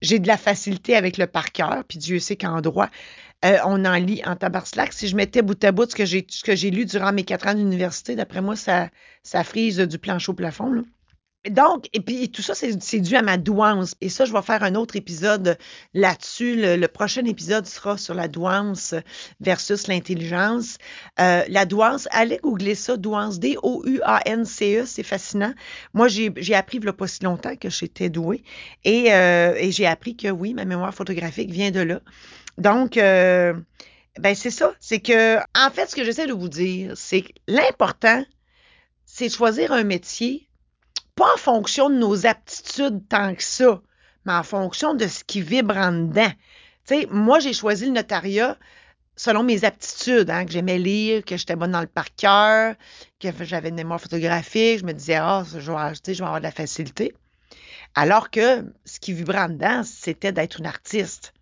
J'ai 0.00 0.18
de 0.18 0.26
la 0.26 0.36
facilité 0.36 0.96
avec 0.96 1.18
le 1.18 1.28
par 1.28 1.52
cœur, 1.52 1.84
puis 1.88 1.98
Dieu 1.98 2.18
sait 2.18 2.36
qu'en 2.36 2.60
droit, 2.60 2.88
euh, 3.44 3.58
on 3.64 3.84
en 3.84 3.94
lit 3.94 4.22
en 4.24 4.34
tabarslac. 4.36 4.92
Si 4.92 5.08
je 5.08 5.16
mettais 5.16 5.42
bout 5.42 5.62
à 5.64 5.72
bout 5.72 5.88
ce 5.88 5.94
que 5.94 6.04
j'ai, 6.04 6.26
ce 6.28 6.42
que 6.42 6.56
j'ai 6.56 6.70
lu 6.70 6.84
durant 6.84 7.12
mes 7.12 7.24
quatre 7.24 7.46
ans 7.46 7.54
d'université, 7.54 8.16
d'après 8.16 8.40
moi, 8.42 8.56
ça, 8.56 8.88
ça 9.22 9.44
frise 9.44 9.78
du 9.78 9.98
plancher 9.98 10.30
au 10.30 10.34
plafond. 10.34 10.72
Là. 10.72 10.82
Donc, 11.50 11.88
et 11.92 12.00
puis 12.00 12.30
tout 12.30 12.40
ça, 12.40 12.54
c'est, 12.54 13.00
dû 13.00 13.16
à 13.16 13.22
ma 13.22 13.36
douance. 13.36 13.96
Et 14.00 14.08
ça, 14.08 14.24
je 14.24 14.32
vais 14.32 14.42
faire 14.42 14.62
un 14.62 14.76
autre 14.76 14.94
épisode 14.94 15.58
là-dessus. 15.92 16.54
Le, 16.54 16.76
le 16.76 16.88
prochain 16.88 17.24
épisode 17.24 17.66
sera 17.66 17.98
sur 17.98 18.14
la 18.14 18.28
douance 18.28 18.94
versus 19.40 19.88
l'intelligence. 19.88 20.78
Euh, 21.20 21.42
la 21.48 21.64
douance, 21.64 22.06
allez 22.12 22.38
googler 22.38 22.76
ça, 22.76 22.96
douance, 22.96 23.40
D-O-U-A-N-C-E, 23.40 24.84
c'est 24.86 25.02
fascinant. 25.02 25.52
Moi, 25.94 26.06
j'ai, 26.06 26.32
j'ai 26.36 26.54
appris 26.54 26.78
il 26.78 26.84
n'y 26.84 26.88
a 26.88 26.92
pas 26.92 27.08
si 27.08 27.24
longtemps 27.24 27.56
que 27.56 27.70
j'étais 27.70 28.08
douée 28.08 28.44
et, 28.84 29.12
euh, 29.12 29.54
et 29.56 29.72
j'ai 29.72 29.86
appris 29.86 30.16
que 30.16 30.28
oui, 30.28 30.54
ma 30.54 30.64
mémoire 30.64 30.94
photographique 30.94 31.50
vient 31.50 31.70
de 31.70 31.80
là. 31.80 32.00
Donc, 32.58 32.96
euh, 32.96 33.52
ben 34.18 34.34
c'est 34.34 34.50
ça. 34.50 34.74
C'est 34.78 35.00
que, 35.00 35.38
en 35.38 35.70
fait, 35.72 35.90
ce 35.90 35.96
que 35.96 36.04
j'essaie 36.04 36.26
de 36.26 36.32
vous 36.32 36.48
dire, 36.48 36.92
c'est 36.96 37.22
que 37.22 37.32
l'important, 37.48 38.24
c'est 39.06 39.26
de 39.26 39.32
choisir 39.32 39.72
un 39.72 39.84
métier 39.84 40.48
pas 41.14 41.34
en 41.34 41.36
fonction 41.36 41.90
de 41.90 41.96
nos 41.96 42.26
aptitudes 42.26 43.06
tant 43.08 43.34
que 43.34 43.42
ça, 43.42 43.80
mais 44.24 44.32
en 44.32 44.42
fonction 44.42 44.94
de 44.94 45.06
ce 45.06 45.24
qui 45.24 45.42
vibre 45.42 45.76
en 45.76 45.92
dedans. 45.92 46.32
Tu 46.86 47.06
moi, 47.10 47.38
j'ai 47.38 47.52
choisi 47.52 47.86
le 47.86 47.92
notariat 47.92 48.58
selon 49.16 49.42
mes 49.42 49.64
aptitudes, 49.64 50.30
hein, 50.30 50.44
que 50.44 50.52
j'aimais 50.52 50.78
lire, 50.78 51.24
que 51.24 51.36
j'étais 51.36 51.56
bonne 51.56 51.72
dans 51.72 51.80
le 51.80 51.86
par 51.86 52.14
cœur, 52.14 52.74
que 53.20 53.28
j'avais 53.44 53.68
une 53.68 53.74
mémoire 53.74 54.00
photographique, 54.00 54.80
je 54.80 54.84
me 54.84 54.92
disais, 54.92 55.16
ah, 55.16 55.44
je, 55.46 55.58
vais, 55.58 55.94
je 56.14 56.18
vais 56.18 56.24
avoir 56.24 56.38
de 56.40 56.44
la 56.44 56.50
facilité. 56.50 57.14
Alors 57.94 58.30
que 58.30 58.64
ce 58.84 58.98
qui 58.98 59.12
vibrait 59.12 59.38
en 59.38 59.48
dedans, 59.50 59.82
c'était 59.84 60.32
d'être 60.32 60.58
une 60.58 60.66
artiste. 60.66 61.34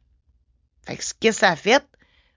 Fait 0.85 0.97
que 0.97 1.05
ce 1.05 1.15
que 1.15 1.31
ça 1.31 1.51
a 1.51 1.57
fait, 1.57 1.87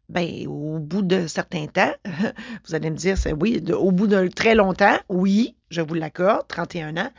ben, 0.09 0.47
au 0.47 0.79
bout 0.79 1.01
de 1.01 1.27
certains 1.27 1.67
temps, 1.67 1.93
vous 2.65 2.75
allez 2.75 2.89
me 2.89 2.95
dire, 2.95 3.17
c'est 3.17 3.33
oui, 3.33 3.63
au 3.71 3.91
bout 3.91 4.07
de 4.07 4.27
très 4.27 4.55
longtemps, 4.55 4.97
oui, 5.09 5.55
je 5.69 5.81
vous 5.81 5.93
l'accorde, 5.93 6.47
31 6.47 6.97
ans, 6.97 7.11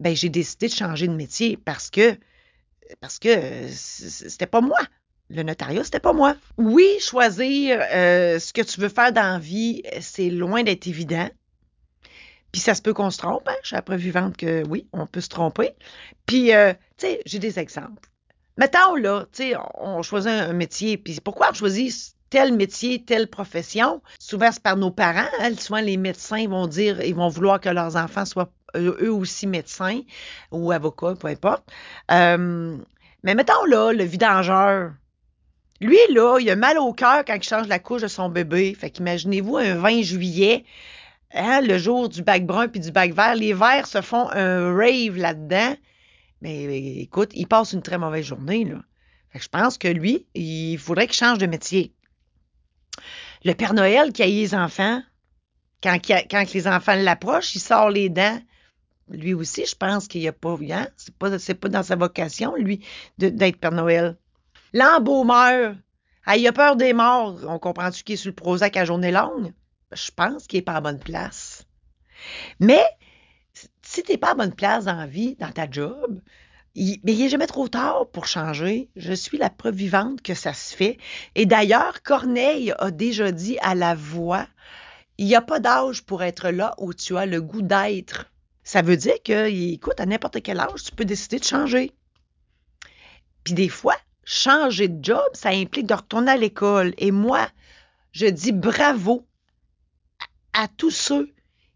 ben, 0.00 0.14
j'ai 0.14 0.28
décidé 0.28 0.68
de 0.68 0.72
changer 0.72 1.08
de 1.08 1.14
métier 1.14 1.56
parce 1.56 1.90
que, 1.90 2.16
parce 3.00 3.18
que 3.18 3.66
c'était 3.68 4.46
pas 4.46 4.60
moi. 4.60 4.78
Le 5.30 5.42
notariat, 5.42 5.84
c'était 5.84 6.00
pas 6.00 6.14
moi. 6.14 6.36
Oui, 6.56 6.86
choisir 7.00 7.82
euh, 7.92 8.38
ce 8.38 8.52
que 8.54 8.62
tu 8.62 8.80
veux 8.80 8.88
faire 8.88 9.12
dans 9.12 9.34
la 9.34 9.38
vie, 9.38 9.82
c'est 10.00 10.30
loin 10.30 10.62
d'être 10.62 10.86
évident. 10.86 11.28
Puis 12.50 12.62
ça 12.62 12.74
se 12.74 12.80
peut 12.80 12.94
qu'on 12.94 13.10
se 13.10 13.18
trompe. 13.18 13.46
Hein? 13.46 13.56
Je 13.62 13.76
suis 13.76 13.96
vivante 13.96 14.38
que 14.38 14.66
oui, 14.68 14.88
on 14.94 15.06
peut 15.06 15.20
se 15.20 15.28
tromper. 15.28 15.74
Puis, 16.24 16.54
euh, 16.54 16.72
tu 16.96 17.06
sais, 17.06 17.20
j'ai 17.26 17.38
des 17.38 17.58
exemples. 17.58 18.08
Mettons, 18.56 18.96
là, 18.96 19.26
tu 19.32 19.50
sais, 19.50 19.54
on 19.74 20.02
choisit 20.02 20.30
un 20.30 20.54
métier. 20.54 20.96
Puis 20.96 21.20
pourquoi 21.22 21.50
on 21.50 21.54
choisit 21.54 22.14
tel 22.30 22.52
métier, 22.54 23.02
telle 23.04 23.28
profession? 23.28 24.02
Souvent, 24.18 24.50
c'est 24.52 24.62
par 24.62 24.76
nos 24.76 24.90
parents. 24.90 25.28
Hein? 25.40 25.54
Souvent, 25.56 25.80
les 25.80 25.96
médecins 25.96 26.48
vont 26.48 26.66
dire, 26.66 27.00
ils 27.02 27.14
vont 27.14 27.28
vouloir 27.28 27.60
que 27.60 27.68
leurs 27.68 27.96
enfants 27.96 28.24
soient 28.24 28.52
eux 28.76 29.12
aussi 29.12 29.46
médecins 29.46 30.00
ou 30.50 30.72
avocats, 30.72 31.14
peu 31.14 31.28
importe. 31.28 31.64
Euh, 32.10 32.76
mais 33.22 33.34
mettons, 33.34 33.64
là, 33.66 33.92
le 33.92 34.04
vidangeur. 34.04 34.92
Lui, 35.80 35.98
là, 36.10 36.38
il 36.40 36.50
a 36.50 36.56
mal 36.56 36.78
au 36.78 36.92
cœur 36.92 37.24
quand 37.24 37.34
il 37.34 37.42
change 37.42 37.68
la 37.68 37.78
couche 37.78 38.02
de 38.02 38.08
son 38.08 38.28
bébé. 38.28 38.74
Fait 38.74 38.90
qu'imaginez-vous 38.90 39.56
un 39.56 39.74
20 39.76 40.02
juillet, 40.02 40.64
hein, 41.32 41.60
le 41.60 41.78
jour 41.78 42.08
du 42.08 42.22
bac 42.22 42.44
brun 42.44 42.68
puis 42.68 42.80
du 42.80 42.90
bac 42.90 43.12
vert. 43.12 43.34
Les 43.36 43.52
verts 43.52 43.86
se 43.86 44.00
font 44.00 44.28
un 44.32 44.74
rave 44.74 45.16
là-dedans. 45.16 45.76
Mais 46.42 47.00
écoute, 47.00 47.30
il 47.34 47.46
passe 47.46 47.72
une 47.72 47.82
très 47.82 47.98
mauvaise 47.98 48.26
journée, 48.26 48.64
là. 48.64 48.82
Fait 49.30 49.38
que 49.38 49.44
je 49.44 49.48
pense 49.48 49.76
que 49.76 49.88
lui, 49.88 50.26
il 50.34 50.78
faudrait 50.78 51.06
qu'il 51.06 51.16
change 51.16 51.38
de 51.38 51.46
métier. 51.46 51.92
Le 53.44 53.52
Père 53.54 53.74
Noël 53.74 54.12
qui 54.12 54.22
a 54.22 54.26
les 54.26 54.54
enfants, 54.54 55.02
quand, 55.82 55.98
les 56.54 56.68
enfants 56.68 56.94
l'approchent, 56.94 57.54
il 57.54 57.60
sort 57.60 57.90
les 57.90 58.08
dents. 58.08 58.40
Lui 59.10 59.32
aussi, 59.32 59.64
je 59.64 59.74
pense 59.74 60.06
qu'il 60.08 60.20
n'y 60.20 60.28
a 60.28 60.32
pas, 60.32 60.56
hein, 60.70 60.88
c'est 60.96 61.16
pas, 61.16 61.30
pas 61.30 61.68
dans 61.68 61.82
sa 61.82 61.96
vocation, 61.96 62.54
lui, 62.56 62.84
d'être 63.16 63.58
Père 63.58 63.72
Noël. 63.72 64.16
L'embaumeur. 64.72 65.76
Ah, 66.26 66.36
il 66.36 66.46
a 66.46 66.52
peur 66.52 66.76
des 66.76 66.92
morts. 66.92 67.38
On 67.46 67.58
comprend-tu 67.58 68.04
qu'il 68.04 68.14
est 68.14 68.16
sur 68.16 68.28
le 68.28 68.34
Prozac 68.34 68.76
à 68.76 68.84
journée 68.84 69.12
longue? 69.12 69.52
Je 69.92 70.10
pense 70.10 70.46
qu'il 70.46 70.58
n'est 70.58 70.62
pas 70.62 70.74
à 70.74 70.80
bonne 70.82 70.98
place. 70.98 71.66
Mais 72.60 72.84
si 73.80 74.02
tu 74.02 74.12
n'es 74.12 74.18
pas 74.18 74.32
à 74.32 74.34
bonne 74.34 74.54
place 74.54 74.84
dans 74.84 74.96
la 74.96 75.06
vie, 75.06 75.36
dans 75.36 75.50
ta 75.50 75.70
job, 75.70 76.20
mais 76.78 77.12
il 77.12 77.18
n'est 77.18 77.28
jamais 77.28 77.46
trop 77.46 77.68
tard 77.68 78.08
pour 78.12 78.26
changer. 78.26 78.88
Je 78.96 79.12
suis 79.12 79.38
la 79.38 79.50
preuve 79.50 79.74
vivante 79.74 80.22
que 80.22 80.34
ça 80.34 80.52
se 80.52 80.74
fait. 80.74 80.98
Et 81.34 81.46
d'ailleurs, 81.46 82.02
Corneille 82.02 82.72
a 82.78 82.90
déjà 82.90 83.32
dit 83.32 83.58
à 83.60 83.74
la 83.74 83.94
voix, 83.94 84.46
il 85.18 85.26
n'y 85.26 85.34
a 85.34 85.42
pas 85.42 85.60
d'âge 85.60 86.04
pour 86.04 86.22
être 86.22 86.50
là 86.50 86.74
où 86.78 86.94
tu 86.94 87.16
as 87.16 87.26
le 87.26 87.42
goût 87.42 87.62
d'être. 87.62 88.30
Ça 88.62 88.82
veut 88.82 88.96
dire 88.96 89.20
que, 89.24 89.48
écoute, 89.48 89.98
à 89.98 90.06
n'importe 90.06 90.42
quel 90.42 90.60
âge, 90.60 90.84
tu 90.84 90.92
peux 90.92 91.04
décider 91.04 91.38
de 91.38 91.44
changer. 91.44 91.92
Puis 93.42 93.54
des 93.54 93.68
fois, 93.68 93.96
changer 94.24 94.88
de 94.88 95.02
job, 95.02 95.24
ça 95.32 95.48
implique 95.48 95.86
de 95.86 95.94
retourner 95.94 96.32
à 96.32 96.36
l'école. 96.36 96.94
Et 96.98 97.10
moi, 97.10 97.48
je 98.12 98.26
dis 98.26 98.52
bravo 98.52 99.26
à 100.52 100.68
tous 100.68 100.90
ceux 100.90 101.32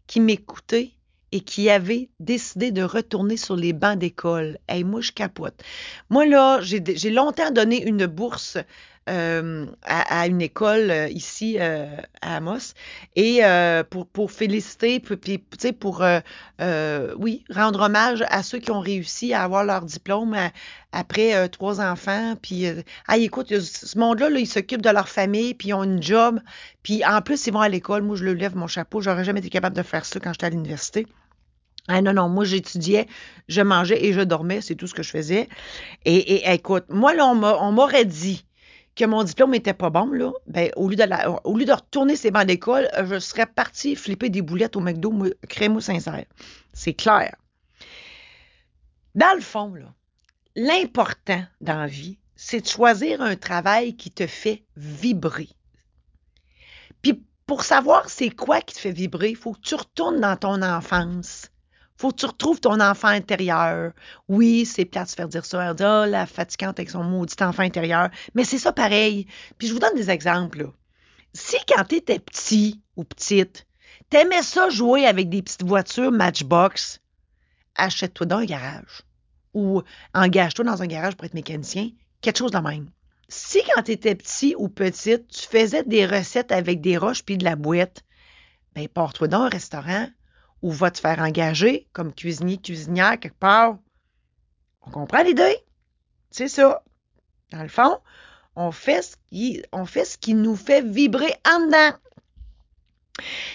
qui 0.07 0.19
m'écoutaient 0.19 0.93
et 1.33 1.41
qui 1.41 1.71
avaient 1.71 2.09
décidé 2.19 2.71
de 2.71 2.83
retourner 2.83 3.37
sur 3.37 3.55
les 3.55 3.73
bancs 3.73 3.97
d'école. 3.97 4.59
Hey, 4.69 4.83
moi, 4.83 5.01
je 5.01 5.11
capote. 5.11 5.63
Moi, 6.11 6.27
là, 6.27 6.59
j'ai 6.61 7.09
longtemps 7.09 7.49
donné 7.49 7.83
une 7.83 8.05
bourse 8.05 8.55
euh, 9.09 9.65
à, 9.81 10.27
une 10.27 10.41
école 10.41 10.89
euh, 10.89 11.09
ici 11.09 11.57
euh, 11.59 11.87
à 12.21 12.37
Amos 12.37 12.73
et 13.17 13.41
pour, 13.89 14.31
féliciter, 14.31 15.01
puis, 15.01 15.39
pour, 15.73 16.05
oui, 17.17 17.43
rendre 17.49 17.81
hommage 17.81 18.23
à 18.29 18.43
ceux 18.43 18.59
qui 18.59 18.69
ont 18.69 18.79
réussi 18.79 19.33
à 19.33 19.43
avoir 19.43 19.65
leur 19.65 19.81
diplôme 19.81 20.37
après 20.91 21.49
trois 21.49 21.81
enfants. 21.81 22.35
Puis, 22.41 22.67
ah, 23.07 23.17
écoute, 23.17 23.59
ce 23.59 23.97
monde-là, 23.97 24.29
là, 24.29 24.39
ils 24.39 24.47
s'occupent 24.47 24.83
de 24.83 24.89
leur 24.91 25.09
famille, 25.09 25.55
puis 25.55 25.69
ils 25.69 25.73
ont 25.73 25.83
une 25.83 26.01
job, 26.01 26.39
puis 26.83 27.03
en 27.03 27.21
plus, 27.21 27.47
ils 27.47 27.51
vont 27.51 27.61
à 27.61 27.69
l'école. 27.69 28.03
Moi, 28.03 28.15
je 28.17 28.23
le 28.23 28.33
lève 28.33 28.55
mon 28.55 28.67
chapeau. 28.67 29.01
J'aurais 29.01 29.23
jamais 29.25 29.39
été 29.39 29.49
capable 29.49 29.75
de 29.75 29.83
faire 29.83 30.05
ça 30.05 30.19
quand 30.19 30.31
j'étais 30.31 30.45
à 30.45 30.49
l'université. 30.51 31.07
Ah 31.87 32.01
non, 32.01 32.13
non, 32.13 32.29
moi 32.29 32.45
j'étudiais, 32.45 33.07
je 33.49 33.61
mangeais 33.61 34.05
et 34.05 34.13
je 34.13 34.21
dormais, 34.21 34.61
c'est 34.61 34.75
tout 34.75 34.87
ce 34.87 34.93
que 34.93 35.03
je 35.03 35.09
faisais. 35.09 35.49
Et, 36.05 36.49
écoute, 36.53 36.85
moi 36.89 37.13
là, 37.13 37.25
on 37.27 37.71
m'aurait 37.71 38.05
dit 38.05 38.45
que 38.95 39.05
mon 39.05 39.23
diplôme 39.23 39.51
n'était 39.51 39.73
pas 39.73 39.89
bon, 39.89 40.05
là, 40.11 40.31
ben, 40.47 40.69
au, 40.75 40.87
lieu 40.87 40.95
de 40.95 41.03
au 41.43 41.57
lieu 41.57 41.65
de 41.65 41.73
retourner 41.73 42.15
ces 42.15 42.31
bancs 42.31 42.45
d'école, 42.45 42.87
je 43.09 43.19
serais 43.19 43.47
partie 43.47 43.95
flipper 43.95 44.29
des 44.29 44.41
boulettes 44.41 44.75
au 44.75 44.81
McDo 44.81 45.13
crème 45.49 45.79
sincère. 45.81 46.25
C'est 46.73 46.93
clair. 46.93 47.35
Dans 49.15 49.35
le 49.35 49.41
fond, 49.41 49.73
l'important 50.55 51.43
dans 51.61 51.79
la 51.79 51.87
vie, 51.87 52.17
c'est 52.35 52.61
de 52.61 52.67
choisir 52.67 53.21
un 53.21 53.35
travail 53.35 53.95
qui 53.95 54.11
te 54.11 54.27
fait 54.27 54.63
vibrer. 54.75 55.49
Puis 57.01 57.23
pour 57.45 57.63
savoir 57.63 58.09
c'est 58.09 58.29
quoi 58.29 58.61
qui 58.61 58.75
te 58.75 58.79
fait 58.79 58.91
vibrer, 58.91 59.29
il 59.29 59.35
faut 59.35 59.53
que 59.53 59.61
tu 59.61 59.75
retournes 59.75 60.19
dans 60.19 60.37
ton 60.37 60.61
enfance 60.61 61.49
faut 61.97 62.11
que 62.11 62.17
tu 62.17 62.25
retrouves 62.25 62.59
ton 62.59 62.79
enfant 62.79 63.09
intérieur. 63.09 63.91
Oui, 64.27 64.65
c'est 64.65 64.85
plate 64.85 65.05
de 65.05 65.09
se 65.09 65.15
faire 65.15 65.27
dire 65.27 65.45
ça. 65.45 65.63
Elle 65.63 65.75
dit, 65.75 65.83
oh, 65.83 66.05
la 66.05 66.25
fatigante 66.25 66.79
avec 66.79 66.89
son 66.89 67.03
maudit 67.03 67.35
enfant 67.41 67.63
intérieur. 67.63 68.09
Mais 68.33 68.43
c'est 68.43 68.57
ça 68.57 68.71
pareil. 68.71 69.27
Puis 69.57 69.67
je 69.67 69.73
vous 69.73 69.79
donne 69.79 69.95
des 69.95 70.09
exemples. 70.09 70.69
Si 71.33 71.57
quand 71.67 71.83
tu 71.85 71.95
étais 71.95 72.19
petit 72.19 72.81
ou 72.95 73.03
petite, 73.03 73.65
t'aimais 74.09 74.43
ça 74.43 74.69
jouer 74.69 75.05
avec 75.05 75.29
des 75.29 75.41
petites 75.41 75.63
voitures 75.63 76.11
Matchbox, 76.11 76.99
achète-toi 77.75 78.25
dans 78.25 78.37
un 78.37 78.45
garage. 78.45 79.03
Ou 79.53 79.81
engage-toi 80.13 80.65
dans 80.65 80.81
un 80.81 80.87
garage 80.87 81.15
pour 81.15 81.25
être 81.25 81.33
mécanicien. 81.33 81.89
Quelque 82.21 82.37
chose 82.37 82.51
de 82.51 82.57
même. 82.57 82.89
Si 83.29 83.59
quand 83.63 83.83
tu 83.83 83.91
étais 83.91 84.15
petit 84.15 84.55
ou 84.57 84.69
petite, 84.69 85.27
tu 85.27 85.47
faisais 85.47 85.83
des 85.83 86.05
recettes 86.05 86.51
avec 86.51 86.81
des 86.81 86.97
roches 86.97 87.23
puis 87.23 87.37
de 87.37 87.43
la 87.43 87.55
boîte, 87.55 88.03
ben 88.75 88.87
pars-toi 88.87 89.27
dans 89.27 89.41
un 89.41 89.49
restaurant 89.49 90.07
ou 90.63 90.71
va 90.71 90.89
te 90.89 90.99
faire 90.99 91.19
engager 91.19 91.87
comme 91.93 92.13
cuisinier, 92.13 92.57
cuisinière 92.57 93.19
quelque 93.19 93.37
part. 93.37 93.77
On 94.87 94.91
comprend 94.91 95.21
l'idée? 95.21 95.57
C'est 96.31 96.47
ça. 96.47 96.83
Dans 97.51 97.61
le 97.61 97.69
fond, 97.69 97.99
on 98.55 98.71
fait 98.71 99.01
ce 99.01 99.15
qui, 99.29 99.61
on 99.71 99.85
fait 99.85 100.05
ce 100.05 100.17
qui 100.17 100.33
nous 100.33 100.55
fait 100.55 100.81
vibrer 100.81 101.35
en 101.47 101.65
dedans. 101.65 101.97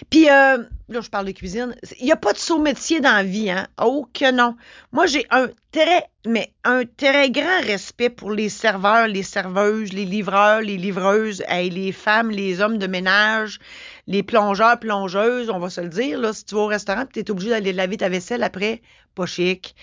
Puis, 0.09 0.31
euh, 0.31 0.59
là, 0.89 1.01
je 1.01 1.09
parle 1.11 1.27
de 1.27 1.33
cuisine. 1.33 1.75
Il 1.99 2.07
n'y 2.07 2.13
a 2.13 2.17
pas 2.17 2.33
de 2.33 2.39
saut 2.39 2.61
métier 2.61 3.01
dans 3.01 3.13
la 3.13 3.25
vie, 3.25 3.51
hein? 3.51 3.67
Oh 3.83 4.07
que 4.13 4.31
non. 4.31 4.57
Moi, 4.93 5.07
j'ai 5.07 5.27
un 5.31 5.49
très, 5.73 6.05
mais 6.27 6.53
un 6.65 6.85
très 6.85 7.31
grand 7.31 7.61
respect 7.63 8.09
pour 8.09 8.31
les 8.31 8.49
serveurs, 8.49 9.09
les 9.09 9.25
serveuses, 9.25 9.93
les 9.93 10.05
livreurs, 10.05 10.61
les 10.61 10.77
livreuses, 10.77 11.43
les 11.51 11.93
femmes, 11.93 12.31
les 12.31 12.61
hommes 12.61 12.79
de 12.79 12.87
ménage, 12.87 13.59
les 14.07 14.23
plongeurs, 14.23 14.79
plongeuses, 14.79 15.51
on 15.51 15.59
va 15.59 15.71
se 15.71 15.81
le 15.81 15.89
dire. 15.89 16.21
Là, 16.21 16.33
si 16.33 16.45
tu 16.45 16.55
vas 16.55 16.63
au 16.63 16.67
restaurant 16.67 17.05
tu 17.13 17.19
es 17.19 17.31
obligé 17.31 17.51
d'aller 17.51 17.73
laver 17.73 17.97
ta 17.97 18.09
vaisselle 18.09 18.45
après, 18.45 18.81
pas 19.17 19.27
chic. 19.27 19.75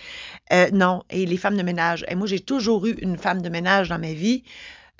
Euh, 0.52 0.70
non, 0.72 1.02
et 1.10 1.26
les 1.26 1.36
femmes 1.36 1.56
de 1.56 1.62
ménage. 1.62 2.04
Et 2.08 2.14
moi, 2.14 2.26
j'ai 2.26 2.40
toujours 2.40 2.86
eu 2.86 2.92
une 3.02 3.18
femme 3.18 3.42
de 3.42 3.50
ménage 3.50 3.90
dans 3.90 3.98
ma 3.98 4.12
vie. 4.12 4.42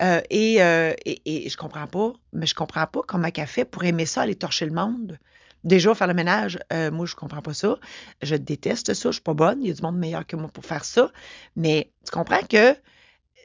Euh, 0.02 0.20
et, 0.30 0.62
euh, 0.62 0.94
et, 1.04 1.48
je 1.48 1.56
comprends 1.56 1.86
pas, 1.86 2.12
mais 2.32 2.46
je 2.46 2.54
comprends 2.54 2.86
pas 2.86 3.00
comment 3.06 3.28
elle 3.34 3.46
fait 3.46 3.64
pour 3.64 3.84
aimer 3.84 4.06
ça, 4.06 4.22
aller 4.22 4.34
torcher 4.34 4.66
le 4.66 4.72
monde. 4.72 5.18
Déjà, 5.64 5.94
faire 5.94 6.06
le 6.06 6.14
ménage, 6.14 6.58
euh, 6.72 6.90
moi, 6.90 7.06
je 7.06 7.16
comprends 7.16 7.42
pas 7.42 7.54
ça. 7.54 7.78
Je 8.22 8.36
déteste 8.36 8.94
ça, 8.94 9.08
je 9.08 9.14
suis 9.14 9.22
pas 9.22 9.34
bonne. 9.34 9.62
Il 9.62 9.68
y 9.68 9.70
a 9.70 9.74
du 9.74 9.82
monde 9.82 9.96
meilleur 9.98 10.26
que 10.26 10.36
moi 10.36 10.48
pour 10.52 10.64
faire 10.64 10.84
ça. 10.84 11.10
Mais 11.56 11.90
tu 12.04 12.10
comprends 12.12 12.42
que 12.48 12.76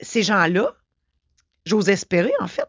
ces 0.02 0.24
gens-là, 0.24 0.76
j'ose 1.66 1.90
espérer, 1.90 2.34
en 2.40 2.48
fait, 2.48 2.68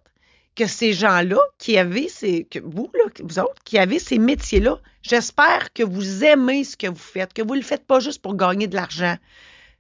que 0.55 0.67
ces 0.67 0.93
gens-là 0.93 1.39
qui 1.59 1.77
avaient 1.77 2.09
ces, 2.09 2.45
que 2.45 2.61
vous, 2.61 2.91
là, 2.95 3.11
vous 3.23 3.39
autres, 3.41 3.62
qui 3.65 3.79
avez 3.79 3.99
ces 3.99 4.19
métiers-là, 4.19 4.81
j'espère 5.03 5.73
que 5.73 5.83
vous 5.83 6.25
aimez 6.25 6.65
ce 6.65 6.77
que 6.77 6.87
vous 6.87 6.95
faites, 6.97 7.33
que 7.35 7.43
vous 7.43 7.55
le 7.55 7.62
faites 7.62 7.87
pas 7.87 8.01
juste 8.01 8.23
pour 8.23 8.37
gagner 8.37 8.69
de 8.69 8.77
l'argent. 8.77 9.17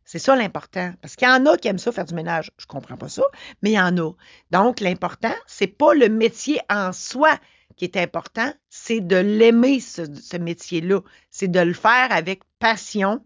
C'est 0.04 0.18
ça 0.18 0.36
l'important. 0.36 0.92
Parce 1.00 1.16
qu'il 1.16 1.28
y 1.28 1.30
en 1.30 1.46
a 1.46 1.56
qui 1.56 1.68
aiment 1.68 1.78
ça 1.78 1.92
faire 1.92 2.04
du 2.04 2.14
ménage. 2.14 2.50
Je 2.58 2.66
comprends 2.66 2.96
pas 2.96 3.08
ça, 3.08 3.22
mais 3.62 3.70
il 3.70 3.74
y 3.74 3.80
en 3.80 3.96
a. 3.98 4.12
Donc, 4.50 4.80
l'important, 4.80 5.34
c'est 5.46 5.66
pas 5.66 5.94
le 5.94 6.08
métier 6.08 6.60
en 6.70 6.92
soi 6.92 7.38
qui 7.76 7.84
est 7.84 7.96
important, 7.96 8.52
c'est 8.68 9.00
de 9.00 9.16
l'aimer, 9.16 9.80
ce, 9.80 10.36
métier-là. 10.36 11.00
C'est 11.30 11.50
de 11.50 11.60
le 11.60 11.72
faire 11.72 12.08
avec 12.10 12.42
passion, 12.58 13.24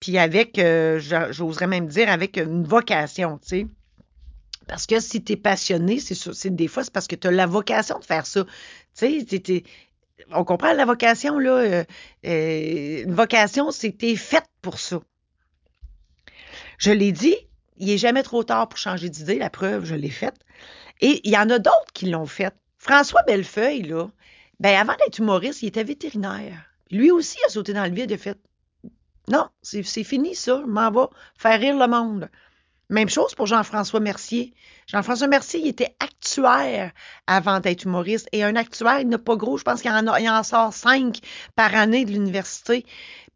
puis 0.00 0.18
avec, 0.18 0.58
euh, 0.58 0.98
j'oserais 1.30 1.66
même 1.66 1.86
dire, 1.86 2.08
avec 2.08 2.36
une 2.36 2.64
vocation, 2.64 3.38
tu 3.38 3.48
sais. 3.48 3.66
Parce 4.68 4.86
que 4.86 4.98
si 4.98 5.22
tu 5.22 5.34
es 5.34 5.36
passionné, 5.36 6.00
c'est 6.00 6.54
des 6.54 6.68
fois, 6.68 6.82
c'est 6.82 6.92
parce 6.92 7.06
que 7.06 7.16
tu 7.16 7.28
as 7.28 7.30
la 7.30 7.46
vocation 7.46 7.98
de 7.98 8.04
faire 8.04 8.26
ça. 8.26 8.44
Tu 8.96 9.26
sais, 9.26 9.64
on 10.32 10.44
comprend 10.44 10.72
la 10.72 10.84
vocation, 10.84 11.38
là. 11.38 11.50
Euh, 11.50 11.84
euh, 12.26 13.04
une 13.04 13.14
vocation, 13.14 13.70
c'est 13.70 13.92
que 13.92 13.98
tu 13.98 14.06
es 14.06 14.16
faite 14.16 14.48
pour 14.62 14.80
ça. 14.80 15.00
Je 16.78 16.90
l'ai 16.90 17.12
dit, 17.12 17.36
il 17.78 17.86
n'est 17.86 17.98
jamais 17.98 18.22
trop 18.22 18.44
tard 18.44 18.68
pour 18.68 18.78
changer 18.78 19.08
d'idée. 19.08 19.38
La 19.38 19.50
preuve, 19.50 19.84
je 19.84 19.94
l'ai 19.94 20.10
faite. 20.10 20.38
Et 21.00 21.20
il 21.24 21.32
y 21.32 21.36
en 21.36 21.50
a 21.50 21.58
d'autres 21.58 21.92
qui 21.94 22.06
l'ont 22.06 22.26
faite. 22.26 22.54
François 22.78 23.22
Bellefeuille, 23.26 23.82
là, 23.82 24.08
ben 24.60 24.78
avant 24.78 24.94
d'être 24.96 25.18
humoriste, 25.18 25.62
il 25.62 25.68
était 25.68 25.84
vétérinaire. 25.84 26.70
Lui 26.90 27.10
aussi 27.10 27.36
a 27.46 27.50
sauté 27.50 27.72
dans 27.72 27.84
le 27.84 27.94
vide 27.94 28.10
et 28.10 28.14
a 28.14 28.18
fait 28.18 28.38
Non, 29.28 29.48
c'est 29.62 29.82
fini 29.82 30.34
ça, 30.34 30.62
je 30.64 30.70
m'en 30.70 30.90
vais 30.90 31.08
faire 31.36 31.60
rire 31.60 31.76
le 31.76 31.86
monde. 31.88 32.30
Même 32.88 33.08
chose 33.08 33.34
pour 33.34 33.46
Jean-François 33.46 34.00
Mercier. 34.00 34.54
Jean-François 34.86 35.26
Mercier, 35.26 35.60
il 35.60 35.68
était 35.68 35.96
actuaire 35.98 36.92
avant 37.26 37.58
d'être 37.58 37.84
humoriste. 37.84 38.28
Et 38.32 38.44
un 38.44 38.54
actuaire, 38.54 39.00
il 39.00 39.08
n'a 39.08 39.18
pas 39.18 39.34
gros. 39.34 39.58
Je 39.58 39.64
pense 39.64 39.82
qu'il 39.82 39.90
en, 39.90 40.42
sort 40.44 40.72
cinq 40.72 41.18
par 41.56 41.74
année 41.74 42.04
de 42.04 42.12
l'université. 42.12 42.86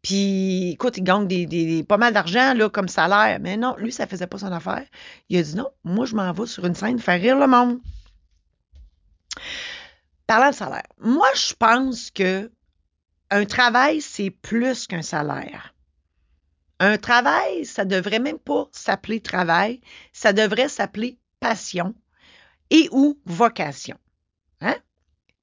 Puis, 0.01 0.71
écoute, 0.71 0.97
il 0.97 1.03
gagne 1.03 1.27
des, 1.27 1.83
pas 1.87 1.97
mal 1.97 2.13
d'argent 2.13 2.53
là, 2.53 2.69
comme 2.69 2.87
salaire. 2.87 3.39
Mais 3.41 3.57
non, 3.57 3.75
lui, 3.77 3.91
ça 3.91 4.07
faisait 4.07 4.27
pas 4.27 4.37
son 4.37 4.51
affaire. 4.51 4.85
Il 5.29 5.37
a 5.37 5.43
dit 5.43 5.55
non, 5.55 5.69
moi, 5.83 6.05
je 6.05 6.15
m'en 6.15 6.31
vais 6.31 6.47
sur 6.47 6.65
une 6.65 6.75
scène 6.75 6.99
faire 6.99 7.19
rire 7.19 7.37
le 7.37 7.47
monde. 7.47 7.79
Parlant 10.27 10.51
de 10.51 10.55
salaire, 10.55 10.87
moi, 10.99 11.27
je 11.35 11.53
pense 11.53 12.09
que 12.09 12.49
un 13.29 13.45
travail, 13.45 14.01
c'est 14.01 14.29
plus 14.29 14.87
qu'un 14.87 15.01
salaire. 15.01 15.70
Un 16.83 16.97
travail, 16.97 17.63
ça 17.63 17.85
devrait 17.85 18.17
même 18.17 18.39
pas 18.39 18.67
s'appeler 18.71 19.21
travail, 19.21 19.81
ça 20.13 20.33
devrait 20.33 20.67
s'appeler 20.67 21.19
passion 21.39 21.93
et 22.71 22.89
ou 22.91 23.19
vocation. 23.23 23.97
Hein? 24.61 24.77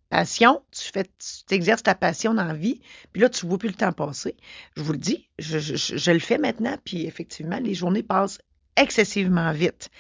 Passion, 0.09 0.65
tu 0.73 0.91
fais, 0.93 1.05
tu 1.05 1.55
exerces 1.55 1.85
ta 1.85 1.95
passion 1.95 2.35
dans 2.35 2.43
la 2.43 2.55
vie, 2.55 2.81
puis 3.13 3.23
là, 3.23 3.29
tu 3.29 3.47
vois 3.47 3.57
plus 3.57 3.69
le 3.69 3.77
temps 3.77 3.93
passer. 3.93 4.37
Je 4.77 4.83
vous 4.83 4.91
le 4.91 4.99
dis, 4.99 5.29
je, 5.39 6.11
le 6.11 6.19
fais 6.19 6.39
maintenant, 6.39 6.77
puis 6.85 7.07
effectivement, 7.07 7.61
les 7.61 7.75
journées 7.75 8.03
passent 8.03 8.41
excessivement 8.75 9.53
vite. 9.53 9.91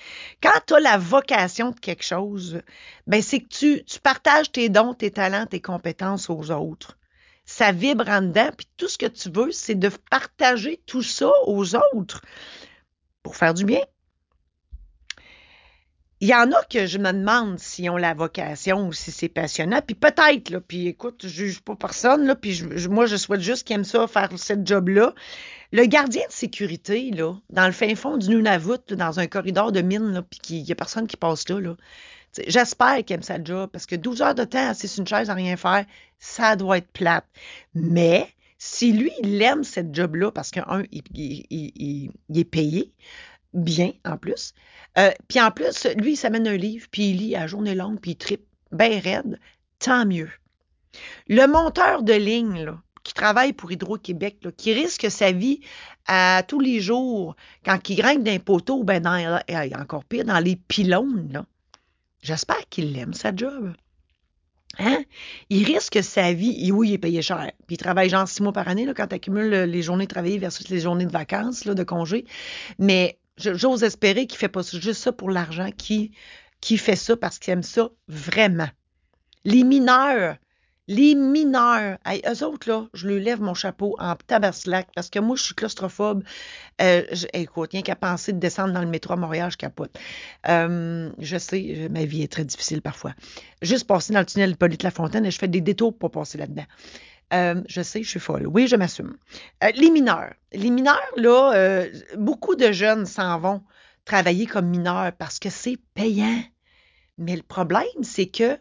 Quand 0.42 0.60
tu 0.66 0.74
as 0.74 0.80
la 0.80 0.98
vocation 0.98 1.70
de 1.70 1.78
quelque 1.78 2.04
chose, 2.04 2.62
ben 3.06 3.22
c'est 3.22 3.42
que 3.42 3.48
tu, 3.48 3.84
tu 3.84 4.00
partages 4.00 4.50
tes 4.50 4.70
dons, 4.70 4.92
tes 4.92 5.12
talents, 5.12 5.46
tes 5.46 5.60
compétences 5.60 6.30
aux 6.30 6.50
autres. 6.50 6.97
Ça 7.50 7.72
vibre 7.72 8.08
en 8.08 8.20
dedans, 8.20 8.50
puis 8.54 8.66
tout 8.76 8.88
ce 8.88 8.98
que 8.98 9.06
tu 9.06 9.30
veux, 9.30 9.52
c'est 9.52 9.74
de 9.74 9.90
partager 10.10 10.82
tout 10.84 11.02
ça 11.02 11.30
aux 11.46 11.74
autres 11.74 12.20
pour 13.22 13.36
faire 13.36 13.54
du 13.54 13.64
bien 13.64 13.80
il 16.20 16.28
y 16.28 16.34
en 16.34 16.50
a 16.50 16.62
que 16.64 16.86
je 16.86 16.98
me 16.98 17.12
demande 17.12 17.58
s'ils 17.58 17.90
ont 17.90 17.96
la 17.96 18.12
vocation 18.12 18.88
ou 18.88 18.92
si 18.92 19.12
c'est 19.12 19.28
passionnant. 19.28 19.80
Puis 19.86 19.94
peut-être, 19.94 20.50
là, 20.50 20.60
puis 20.60 20.88
écoute, 20.88 21.20
je 21.22 21.28
juge 21.28 21.60
pas 21.60 21.76
personne, 21.76 22.26
là, 22.26 22.34
puis 22.34 22.64
moi, 22.90 23.06
je 23.06 23.16
souhaite 23.16 23.40
juste 23.40 23.66
qu'ils 23.66 23.76
aiment 23.76 23.84
ça, 23.84 24.06
faire 24.08 24.30
cette 24.36 24.66
job-là. 24.66 25.14
Le 25.70 25.84
gardien 25.84 26.26
de 26.26 26.32
sécurité, 26.32 27.10
là, 27.12 27.34
dans 27.50 27.66
le 27.66 27.72
fin 27.72 27.94
fond 27.94 28.16
du 28.16 28.30
Nunavut, 28.30 28.94
dans 28.94 29.20
un 29.20 29.26
corridor 29.28 29.70
de 29.70 29.80
mine, 29.80 30.12
là, 30.12 30.22
puis 30.22 30.40
qu'il 30.40 30.62
y 30.62 30.72
a 30.72 30.74
personne 30.74 31.06
qui 31.06 31.16
passe 31.16 31.48
là, 31.48 31.60
là. 31.60 31.76
J'espère 32.46 33.04
qu'il 33.04 33.14
aime 33.14 33.22
sa 33.22 33.42
job, 33.42 33.70
parce 33.72 33.86
que 33.86 33.96
12 33.96 34.22
heures 34.22 34.34
de 34.34 34.44
temps 34.44 34.68
assis 34.68 34.88
sur 34.88 35.00
une 35.00 35.06
chaise 35.06 35.30
à 35.30 35.34
rien 35.34 35.56
faire, 35.56 35.84
ça 36.18 36.56
doit 36.56 36.78
être 36.78 36.90
plate. 36.92 37.26
Mais 37.74 38.28
si 38.58 38.92
lui, 38.92 39.12
il 39.22 39.40
aime 39.42 39.64
cette 39.64 39.94
job-là, 39.94 40.32
parce 40.32 40.50
qu'un, 40.50 40.82
il, 40.90 42.10
est 42.34 42.44
payé, 42.44 42.92
bien 43.54 43.92
en 44.04 44.16
plus. 44.16 44.54
Euh, 44.98 45.10
puis 45.28 45.40
en 45.40 45.50
plus, 45.50 45.86
lui, 45.96 46.12
il 46.12 46.16
s'amène 46.16 46.48
un 46.48 46.56
livre, 46.56 46.86
puis 46.90 47.10
il 47.10 47.18
lit 47.18 47.36
à 47.36 47.46
journée 47.46 47.74
longue, 47.74 48.00
puis 48.00 48.12
il 48.12 48.16
tripe 48.16 48.46
bien 48.72 49.00
raide. 49.00 49.38
Tant 49.78 50.06
mieux. 50.06 50.30
Le 51.28 51.46
monteur 51.46 52.02
de 52.02 52.14
ligne, 52.14 52.72
qui 53.04 53.14
travaille 53.14 53.52
pour 53.52 53.70
Hydro-Québec, 53.70 54.48
qui 54.56 54.74
risque 54.74 55.10
sa 55.10 55.32
vie 55.32 55.60
à 56.06 56.42
tous 56.46 56.60
les 56.60 56.80
jours 56.80 57.36
quand 57.64 57.88
il 57.88 57.96
grimpe 57.96 58.24
d'un 58.24 58.38
poteau, 58.38 58.82
ben 58.82 59.00
dans, 59.00 59.40
encore 59.80 60.04
pire, 60.04 60.24
dans 60.24 60.40
les 60.40 60.56
pylônes. 60.56 61.44
J'espère 62.22 62.68
qu'il 62.68 62.98
aime 62.98 63.14
sa 63.14 63.34
job. 63.34 63.72
Hein? 64.78 65.02
Il 65.50 65.64
risque 65.64 66.02
sa 66.02 66.32
vie. 66.32 66.70
Oui, 66.72 66.90
il 66.90 66.94
est 66.94 66.98
payé 66.98 67.22
cher. 67.22 67.52
Puis 67.66 67.74
il 67.74 67.78
travaille 67.78 68.08
genre 68.08 68.28
six 68.28 68.42
mois 68.42 68.52
par 68.52 68.68
année 68.68 68.86
là, 68.86 68.94
quand 68.94 69.08
tu 69.08 69.14
accumules 69.14 69.50
les 69.50 69.82
journées 69.82 70.06
travaillées 70.06 70.38
versus 70.38 70.68
les 70.68 70.80
journées 70.80 71.06
de 71.06 71.10
vacances, 71.10 71.64
là, 71.64 71.74
de 71.74 71.82
congé. 71.82 72.24
Mais 72.78 73.18
j'ose 73.36 73.82
espérer 73.82 74.26
qu'il 74.26 74.38
fait 74.38 74.48
pas 74.48 74.62
juste 74.62 75.02
ça 75.02 75.12
pour 75.12 75.30
l'argent, 75.30 75.70
qu'il 75.76 76.10
qui 76.60 76.76
fait 76.76 76.96
ça 76.96 77.16
parce 77.16 77.38
qu'il 77.38 77.52
aime 77.52 77.62
ça 77.62 77.90
vraiment. 78.08 78.68
Les 79.44 79.64
mineurs, 79.64 80.36
les 80.88 81.14
mineurs, 81.14 81.98
hey, 82.04 82.22
eux 82.26 82.44
autres, 82.44 82.68
là, 82.68 82.86
je 82.94 83.06
lui 83.06 83.22
lève 83.22 83.40
mon 83.40 83.54
chapeau 83.54 83.94
en 83.98 84.16
tabaslac 84.26 84.88
parce 84.94 85.10
que 85.10 85.18
moi, 85.18 85.36
je 85.36 85.42
suis 85.44 85.54
claustrophobe. 85.54 86.24
Euh, 86.80 87.04
je, 87.12 87.26
écoute, 87.32 87.70
rien 87.72 87.82
qu'à 87.82 87.94
penser 87.94 88.32
de 88.32 88.38
descendre 88.38 88.72
dans 88.72 88.80
le 88.80 88.88
métro 88.88 89.12
à 89.12 89.16
Montréal, 89.16 89.50
je 89.50 89.56
capote. 89.56 89.96
Euh, 90.48 91.10
je 91.18 91.38
sais, 91.38 91.88
ma 91.90 92.04
vie 92.04 92.22
est 92.22 92.32
très 92.32 92.44
difficile 92.44 92.82
parfois. 92.82 93.14
Juste 93.62 93.86
passer 93.86 94.12
dans 94.12 94.20
le 94.20 94.26
tunnel 94.26 94.52
de 94.52 94.56
Polyte 94.56 94.82
La 94.82 94.90
Fontaine 94.90 95.24
et 95.26 95.30
je 95.30 95.38
fais 95.38 95.48
des 95.48 95.60
détours 95.60 95.96
pour 95.96 96.10
passer 96.10 96.38
là-dedans. 96.38 96.66
Euh, 97.32 97.62
je 97.68 97.82
sais, 97.82 98.02
je 98.02 98.08
suis 98.08 98.20
folle. 98.20 98.46
Oui, 98.46 98.66
je 98.66 98.76
m'assume. 98.76 99.16
Euh, 99.62 99.70
les 99.74 99.90
mineurs. 99.90 100.32
Les 100.52 100.70
mineurs, 100.70 101.00
là, 101.16 101.52
euh, 101.54 101.90
beaucoup 102.16 102.54
de 102.54 102.72
jeunes 102.72 103.06
s'en 103.06 103.38
vont 103.38 103.62
travailler 104.04 104.46
comme 104.46 104.66
mineurs 104.66 105.12
parce 105.12 105.38
que 105.38 105.50
c'est 105.50 105.78
payant. 105.94 106.42
Mais 107.18 107.36
le 107.36 107.42
problème, 107.42 107.84
c'est 108.02 108.28
que 108.28 108.58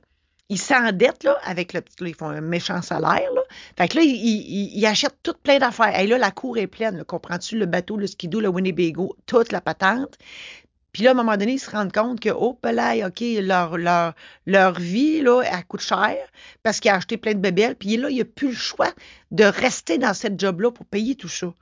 ils 0.50 0.60
s'endettent 0.60 1.24
là, 1.24 1.38
avec 1.44 1.74
le 1.74 1.82
petit. 1.82 1.96
Ils 2.01 2.16
font 2.16 2.30
un 2.30 2.42
méchant 2.42 2.82
salaire. 2.82 3.32
Là. 3.34 3.42
Fait 3.77 3.88
que 3.88 3.98
là, 3.98 4.04
ils, 4.04 4.86
achètent 4.86 5.18
tout 5.24 5.36
plein 5.42 5.60
d'affaires. 5.60 6.00
Et 6.00 6.08
là, 6.08 6.18
la 6.18 6.32
cour 6.32 6.58
est 6.58 6.68
pleine. 6.68 7.04
Comprends-tu? 7.04 7.58
Le 7.58 7.66
bateau, 7.66 7.98
le 7.98 8.08
skidoo, 8.08 8.39
le 8.39 8.48
Winnebago, 8.48 9.16
toute 9.25 9.51
la 9.51 9.62
patente? 9.62 10.18
Puis 10.94 11.04
là, 11.04 11.12
à 11.12 11.13
un 11.13 11.18
moment 11.18 11.38
donné, 11.38 11.54
ils 11.54 11.60
se 11.60 11.70
rendent 11.70 11.92
compte 11.92 12.20
que, 12.20 12.30
oh, 12.30 12.58
là, 12.63 13.08
OK, 13.08 13.22
leur, 13.22 13.77
leur, 13.77 14.13
leur 14.46 14.80
vie, 14.80 15.22
là, 15.22 15.42
elle 15.42 15.66
coûte 15.66 15.82
cher 15.82 16.18
parce 16.63 16.80
qu'il 16.80 16.89
a 16.89 16.96
acheté 16.96 17.18
plein 17.18 17.34
de 17.34 17.39
bébelles. 17.39 17.75
Puis 17.75 17.98
là, 17.98 18.10
il 18.10 18.18
n'a 18.18 18.25
plus 18.25 18.50
le 18.50 18.56
choix 18.56 18.92
de 19.32 19.44
rester 19.44 19.98
dans 19.98 20.13
cette 20.13 20.39
job-là 20.39 20.72
pour 20.72 20.86
payer 20.86 21.16
tout 21.16 21.27
ça. 21.27 21.54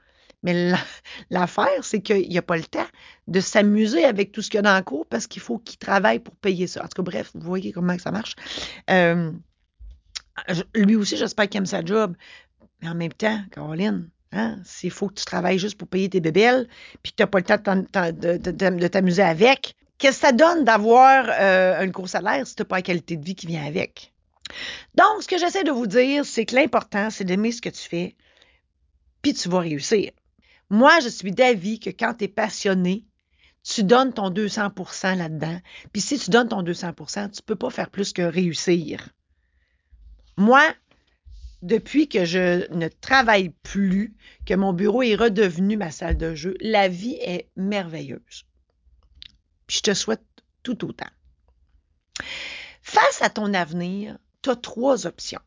Mais 0.46 0.72
l'affaire, 1.30 1.84
c'est 1.84 2.02
qu'il 2.02 2.30
n'y 2.30 2.38
a 2.38 2.42
pas 2.42 2.56
le 2.56 2.64
temps 2.64 2.88
de 3.28 3.40
s'amuser 3.42 4.06
avec 4.06 4.32
tout 4.32 4.42
ce 4.42 4.50
qu'il 4.50 4.60
y 4.60 4.60
a 4.60 4.62
dans 4.62 4.78
le 4.78 4.84
cours 4.84 5.06
parce 5.08 5.28
qu'il 5.28 5.42
faut 5.42 5.58
qu'il 5.58 5.78
travaille 5.78 6.20
pour 6.20 6.36
payer 6.36 6.68
ça. 6.68 6.84
En 6.84 6.88
tout 6.88 7.02
cas, 7.02 7.12
bref, 7.12 7.32
vous 7.34 7.46
voyez 7.46 7.74
comment 7.74 7.98
ça 7.98 8.12
marche. 8.12 8.36
Euh, 8.90 9.32
lui 10.76 10.96
aussi, 10.96 11.18
j'espère 11.18 11.50
qu'il 11.50 11.58
aime 11.58 11.66
sa 11.66 11.84
job. 11.84 12.16
Mais 12.82 12.90
en 12.90 12.96
même 12.96 13.14
temps, 13.14 13.42
Caroline, 13.52 14.10
hein, 14.32 14.58
s'il 14.64 14.92
faut 14.92 15.08
que 15.08 15.16
tu 15.16 15.26
travailles 15.26 15.58
juste 15.58 15.78
pour 15.78 15.88
payer 15.88 16.10
tes 16.10 16.20
bébelles, 16.20 16.68
puis 17.02 17.12
que 17.12 17.18
tu 17.18 17.24
n'as 17.24 17.28
pas 17.28 17.40
le 17.40 17.86
temps 17.88 18.12
de, 18.12 18.88
t'amuser 18.88 19.24
avec, 19.24 19.76
qu'est-ce 19.98 20.22
que 20.22 20.28
ça 20.28 20.32
donne 20.32 20.64
d'avoir 20.64 21.26
euh, 21.30 21.80
un 21.80 21.88
gros 21.88 22.08
salaire 22.08 22.46
si 22.46 22.56
tu 22.56 22.62
n'as 22.62 22.68
pas 22.68 22.76
la 22.78 22.82
qualité 22.84 23.18
de 23.18 23.26
vie 23.26 23.36
qui 23.36 23.48
vient 23.48 23.66
avec? 23.66 24.14
Donc, 24.94 25.24
ce 25.24 25.28
que 25.28 25.40
j'essaie 25.40 25.64
de 25.64 25.72
vous 25.72 25.88
dire, 25.88 26.24
c'est 26.24 26.46
que 26.46 26.54
l'important, 26.54 27.10
c'est 27.10 27.24
d'aimer 27.24 27.52
ce 27.52 27.62
que 27.62 27.70
tu 27.70 27.82
fais, 27.82 28.16
puis 29.24 29.34
tu 29.34 29.50
vas 29.50 29.60
réussir. 29.60 30.12
Moi, 30.70 31.00
je 31.00 31.10
suis 31.10 31.32
d'avis 31.32 31.80
que 31.80 31.90
quand 31.90 32.16
tu 32.16 32.26
es 32.26 32.28
passionné, 32.28 33.06
tu 33.64 33.84
donnes 33.84 34.14
ton 34.14 34.30
200% 34.30 35.18
là-dedans. 35.18 35.60
Puis 35.92 36.02
si 36.02 36.20
tu 36.20 36.30
donnes 36.30 36.50
ton 36.50 36.64
200% 36.64 37.32
tu 37.32 37.42
ne 37.42 37.46
peux 37.46 37.56
pas 37.56 37.70
faire 37.70 37.90
plus 37.90 38.14
que 38.14 38.22
réussir. 38.22 39.10
Moi, 40.38 40.64
depuis 41.62 42.08
que 42.08 42.26
je 42.26 42.72
ne 42.74 42.88
travaille 42.88 43.50
plus, 43.64 44.16
que 44.46 44.54
mon 44.54 44.74
bureau 44.74 45.02
est 45.02 45.16
redevenu 45.16 45.78
ma 45.78 45.90
salle 45.92 46.18
de 46.18 46.36
jeu, 46.36 46.56
la 46.62 46.88
vie 46.88 47.18
est 47.22 47.50
merveilleuse. 47.56 48.46
Puis 49.66 49.78
je 49.78 49.82
te 49.82 49.94
souhaite 49.94 50.24
tout 50.62 50.86
autant. 50.86 51.10
Face 52.82 53.22
à 53.22 53.30
ton 53.30 53.54
avenir, 53.54 54.18
tu 54.44 54.52
as 54.52 54.56
trois 54.56 55.08
options. 55.08 55.42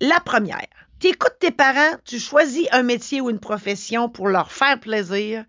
La 0.00 0.18
première, 0.20 0.89
tu 1.00 1.08
écoutes 1.08 1.38
tes 1.40 1.50
parents, 1.50 1.96
tu 2.04 2.18
choisis 2.18 2.68
un 2.72 2.82
métier 2.82 3.22
ou 3.22 3.30
une 3.30 3.40
profession 3.40 4.10
pour 4.10 4.28
leur 4.28 4.52
faire 4.52 4.78
plaisir. 4.78 5.46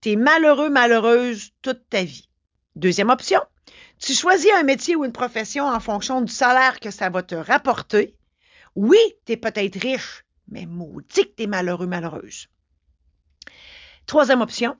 Tu 0.00 0.10
es 0.10 0.16
malheureux, 0.16 0.70
malheureuse 0.70 1.50
toute 1.60 1.88
ta 1.90 2.04
vie. 2.04 2.28
Deuxième 2.76 3.10
option, 3.10 3.40
tu 3.98 4.14
choisis 4.14 4.52
un 4.52 4.62
métier 4.62 4.94
ou 4.94 5.04
une 5.04 5.12
profession 5.12 5.66
en 5.66 5.80
fonction 5.80 6.20
du 6.20 6.32
salaire 6.32 6.78
que 6.78 6.92
ça 6.92 7.10
va 7.10 7.24
te 7.24 7.34
rapporter. 7.34 8.14
Oui, 8.76 8.98
tu 9.26 9.32
es 9.32 9.36
peut-être 9.36 9.80
riche, 9.80 10.24
mais 10.48 10.66
maudit 10.66 11.24
que 11.24 11.34
tu 11.36 11.42
es 11.42 11.46
malheureux, 11.48 11.86
malheureuse. 11.86 12.46
Troisième 14.06 14.40
option, 14.40 14.76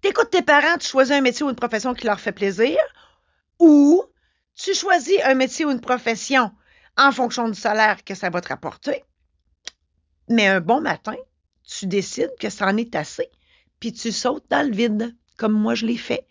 tu 0.00 0.08
écoutes 0.08 0.30
tes 0.30 0.42
parents, 0.42 0.78
tu 0.78 0.88
choisis 0.88 1.14
un 1.14 1.20
métier 1.20 1.44
ou 1.44 1.50
une 1.50 1.56
profession 1.56 1.92
qui 1.92 2.06
leur 2.06 2.18
fait 2.18 2.32
plaisir. 2.32 2.78
Ou 3.58 4.02
tu 4.54 4.74
choisis 4.74 5.22
un 5.22 5.34
métier 5.34 5.66
ou 5.66 5.70
une 5.70 5.80
profession 5.82 6.50
en 6.96 7.12
fonction 7.12 7.48
du 7.48 7.58
salaire 7.58 8.04
que 8.04 8.14
ça 8.14 8.30
va 8.30 8.40
te 8.40 8.48
rapporter. 8.48 9.04
Mais 10.28 10.46
un 10.46 10.60
bon 10.60 10.80
matin, 10.80 11.16
tu 11.64 11.86
décides 11.86 12.34
que 12.38 12.50
ça 12.50 12.66
en 12.66 12.76
est 12.76 12.94
assez, 12.94 13.28
puis 13.80 13.92
tu 13.92 14.12
sautes 14.12 14.46
dans 14.50 14.66
le 14.66 14.74
vide, 14.74 15.14
comme 15.36 15.52
moi 15.52 15.74
je 15.74 15.86
l'ai 15.86 15.96
fait, 15.96 16.26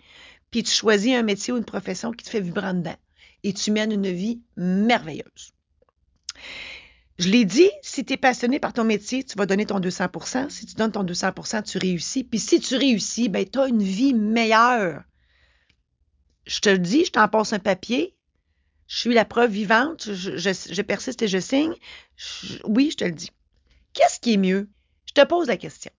puis 0.51 0.63
tu 0.63 0.71
choisis 0.71 1.15
un 1.15 1.23
métier 1.23 1.53
ou 1.53 1.57
une 1.57 1.65
profession 1.65 2.11
qui 2.11 2.25
te 2.25 2.29
fait 2.29 2.41
vibrer 2.41 2.73
dedans, 2.73 2.95
et 3.43 3.53
tu 3.53 3.71
mènes 3.71 3.91
une 3.91 4.11
vie 4.11 4.41
merveilleuse. 4.55 5.53
Je 7.19 7.29
l'ai 7.29 7.45
dit, 7.45 7.69
si 7.81 8.03
tu 8.03 8.13
es 8.13 8.17
passionné 8.17 8.59
par 8.59 8.73
ton 8.73 8.83
métier, 8.83 9.23
tu 9.23 9.37
vas 9.37 9.45
donner 9.45 9.65
ton 9.65 9.79
200% 9.79 10.49
Si 10.49 10.65
tu 10.65 10.75
donnes 10.75 10.91
ton 10.91 11.03
200% 11.03 11.63
tu 11.63 11.77
réussis. 11.77 12.23
Puis 12.23 12.39
si 12.39 12.59
tu 12.59 12.75
réussis, 12.75 13.29
ben, 13.29 13.47
tu 13.47 13.59
as 13.59 13.67
une 13.67 13.83
vie 13.83 14.13
meilleure. 14.13 15.03
Je 16.45 16.59
te 16.59 16.69
le 16.69 16.79
dis, 16.79 17.05
je 17.05 17.11
t'en 17.11 17.27
passe 17.27 17.53
un 17.53 17.59
papier. 17.59 18.15
Je 18.87 18.97
suis 18.97 19.13
la 19.13 19.25
preuve 19.25 19.51
vivante. 19.51 20.11
Je, 20.11 20.81
persiste 20.81 21.21
et 21.21 21.27
je 21.27 21.37
signe. 21.37 21.73
oui, 22.65 22.89
je 22.91 22.97
te 22.97 23.05
le 23.05 23.11
dis. 23.11 23.31
Qu'est-ce 23.93 24.19
qui 24.19 24.33
est 24.33 24.37
mieux? 24.37 24.69
Je 25.05 25.13
te 25.13 25.25
pose 25.25 25.47
la 25.47 25.57
question. 25.57 25.91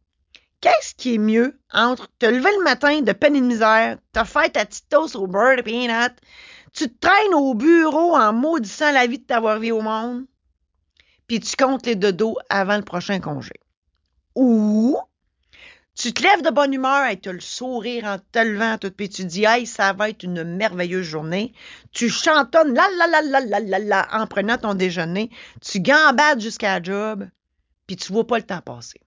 Qu'est-ce 0.60 0.94
qui 0.94 1.14
est 1.14 1.18
mieux 1.18 1.58
entre 1.72 2.08
te 2.18 2.26
lever 2.26 2.50
le 2.58 2.64
matin 2.64 3.00
de 3.02 3.12
peine 3.12 3.36
et 3.36 3.40
de 3.40 3.46
misère, 3.46 3.98
te 4.12 4.24
faire 4.24 4.50
ta 4.50 4.64
petite 4.64 4.88
toast 4.88 5.14
au 5.14 5.26
beurre 5.26 5.56
de 5.56 5.62
peanut, 5.62 6.16
tu 6.72 6.88
te 6.88 7.06
traînes 7.06 7.34
au 7.34 7.54
bureau 7.54 8.16
en 8.16 8.32
maudissant 8.32 8.90
la 8.90 9.06
vie 9.06 9.18
de 9.18 9.24
t'avoir 9.24 9.58
vie 9.58 9.72
au 9.72 9.82
monde, 9.82 10.24
puis 11.26 11.40
tu 11.40 11.54
comptes 11.56 11.86
les 11.86 11.96
dodos 11.96 12.38
avant 12.48 12.76
le 12.76 12.82
prochain 12.82 13.20
congé? 13.20 13.52
Ou 14.34 14.98
tu 15.94 16.12
te 16.12 16.22
lèves 16.22 16.42
de 16.42 16.50
bonne 16.50 16.72
humeur 16.72 17.06
et 17.08 17.20
tu 17.20 17.30
le 17.30 17.40
sourire 17.40 18.04
en 18.04 18.18
te 18.18 18.38
levant, 18.40 18.78
tout, 18.78 18.90
puis 18.90 19.08
tu 19.08 19.24
dis, 19.24 19.44
hey, 19.44 19.66
ça 19.66 19.92
va 19.92 20.08
être 20.08 20.24
une 20.24 20.42
merveilleuse 20.42 21.06
journée. 21.06 21.52
Tu 21.92 22.08
chantonnes 22.08 22.74
la 22.74 22.88
la 22.96 23.06
la 23.06 23.22
la 23.22 23.40
la 23.40 23.60
la 23.60 23.78
la 23.78 24.08
en 24.12 24.26
prenant 24.26 24.58
ton 24.58 24.74
déjeuner. 24.74 25.30
Tu 25.60 25.80
gambades 25.80 26.40
jusqu'à 26.40 26.82
job 26.82 27.28
puis 27.86 27.96
tu 27.96 28.12
vois 28.12 28.26
pas 28.26 28.38
le 28.38 28.44
temps 28.44 28.60
passer. 28.60 29.00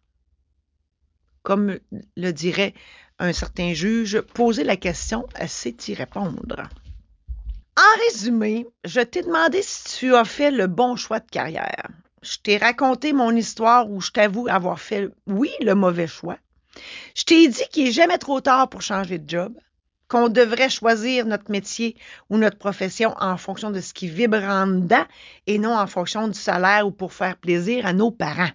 Comme 1.44 1.80
le 2.16 2.32
dirait 2.32 2.74
un 3.20 3.34
certain 3.34 3.74
juge, 3.74 4.22
poser 4.22 4.64
la 4.64 4.78
question, 4.78 5.28
c'est 5.48 5.88
y 5.88 5.94
répondre. 5.94 6.70
En 7.78 8.00
résumé, 8.06 8.68
je 8.86 9.02
t'ai 9.02 9.22
demandé 9.22 9.62
si 9.62 10.00
tu 10.00 10.16
as 10.16 10.26
fait 10.26 10.52
le 10.52 10.68
bon 10.68 10.96
choix 10.96 11.20
de 11.20 11.30
carrière. 11.30 11.88
Je 12.24 12.38
t'ai 12.38 12.58
raconté 12.58 13.14
mon 13.14 13.36
histoire 13.36 13.90
où 13.90 14.02
je 14.02 14.12
t'avoue 14.12 14.48
avoir 14.50 14.80
fait, 14.80 15.10
oui, 15.28 15.52
le 15.62 15.76
mauvais 15.76 16.08
choix. 16.08 16.38
Je 17.16 17.24
t'ai 17.24 17.48
dit 17.48 17.68
qu'il 17.72 17.86
n'est 17.86 17.92
jamais 17.92 18.18
trop 18.18 18.42
tard 18.42 18.70
pour 18.70 18.82
changer 18.82 19.20
de 19.20 19.30
job, 19.30 19.54
qu'on 20.08 20.30
devrait 20.30 20.70
choisir 20.70 21.26
notre 21.26 21.52
métier 21.52 21.96
ou 22.30 22.38
notre 22.38 22.58
profession 22.58 23.14
en 23.20 23.38
fonction 23.38 23.72
de 23.72 23.80
ce 23.80 23.94
qui 23.94 24.08
vibre 24.08 24.44
en 24.44 24.68
dedans 24.68 25.06
et 25.46 25.60
non 25.60 25.78
en 25.78 25.88
fonction 25.88 26.28
du 26.28 26.38
salaire 26.38 26.88
ou 26.88 26.92
pour 26.92 27.14
faire 27.14 27.38
plaisir 27.38 27.86
à 27.86 27.94
nos 27.94 28.12
parents 28.12 28.52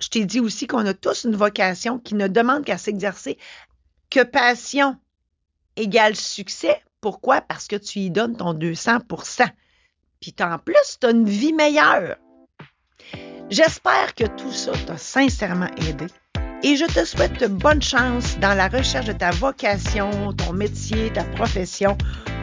je 0.00 0.08
t'ai 0.08 0.24
dit 0.24 0.40
aussi 0.40 0.66
qu'on 0.66 0.86
a 0.86 0.94
tous 0.94 1.24
une 1.24 1.36
vocation 1.36 1.98
qui 1.98 2.14
ne 2.14 2.26
demande 2.26 2.64
qu'à 2.64 2.78
s'exercer. 2.78 3.38
Que 4.10 4.22
passion 4.22 4.96
égale 5.76 6.16
succès. 6.16 6.82
Pourquoi? 7.00 7.40
Parce 7.40 7.66
que 7.66 7.76
tu 7.76 8.00
y 8.00 8.10
donnes 8.10 8.36
ton 8.36 8.54
200% 8.54 9.46
Puis 10.20 10.34
en 10.40 10.58
plus, 10.58 10.98
tu 11.00 11.06
as 11.06 11.10
une 11.10 11.28
vie 11.28 11.52
meilleure. 11.52 12.16
J'espère 13.50 14.14
que 14.14 14.24
tout 14.24 14.52
ça 14.52 14.72
t'a 14.86 14.96
sincèrement 14.96 15.70
aidé 15.88 16.06
et 16.62 16.76
je 16.76 16.84
te 16.84 17.04
souhaite 17.04 17.44
bonne 17.50 17.80
chance 17.80 18.38
dans 18.38 18.54
la 18.54 18.68
recherche 18.68 19.06
de 19.06 19.12
ta 19.12 19.30
vocation, 19.30 20.32
ton 20.34 20.52
métier, 20.52 21.10
ta 21.12 21.24
profession 21.24 21.96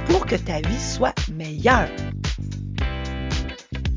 pour 0.08 0.26
que 0.26 0.36
ta 0.36 0.60
vie 0.62 0.82
soit 0.82 1.16
meilleure. 1.32 1.90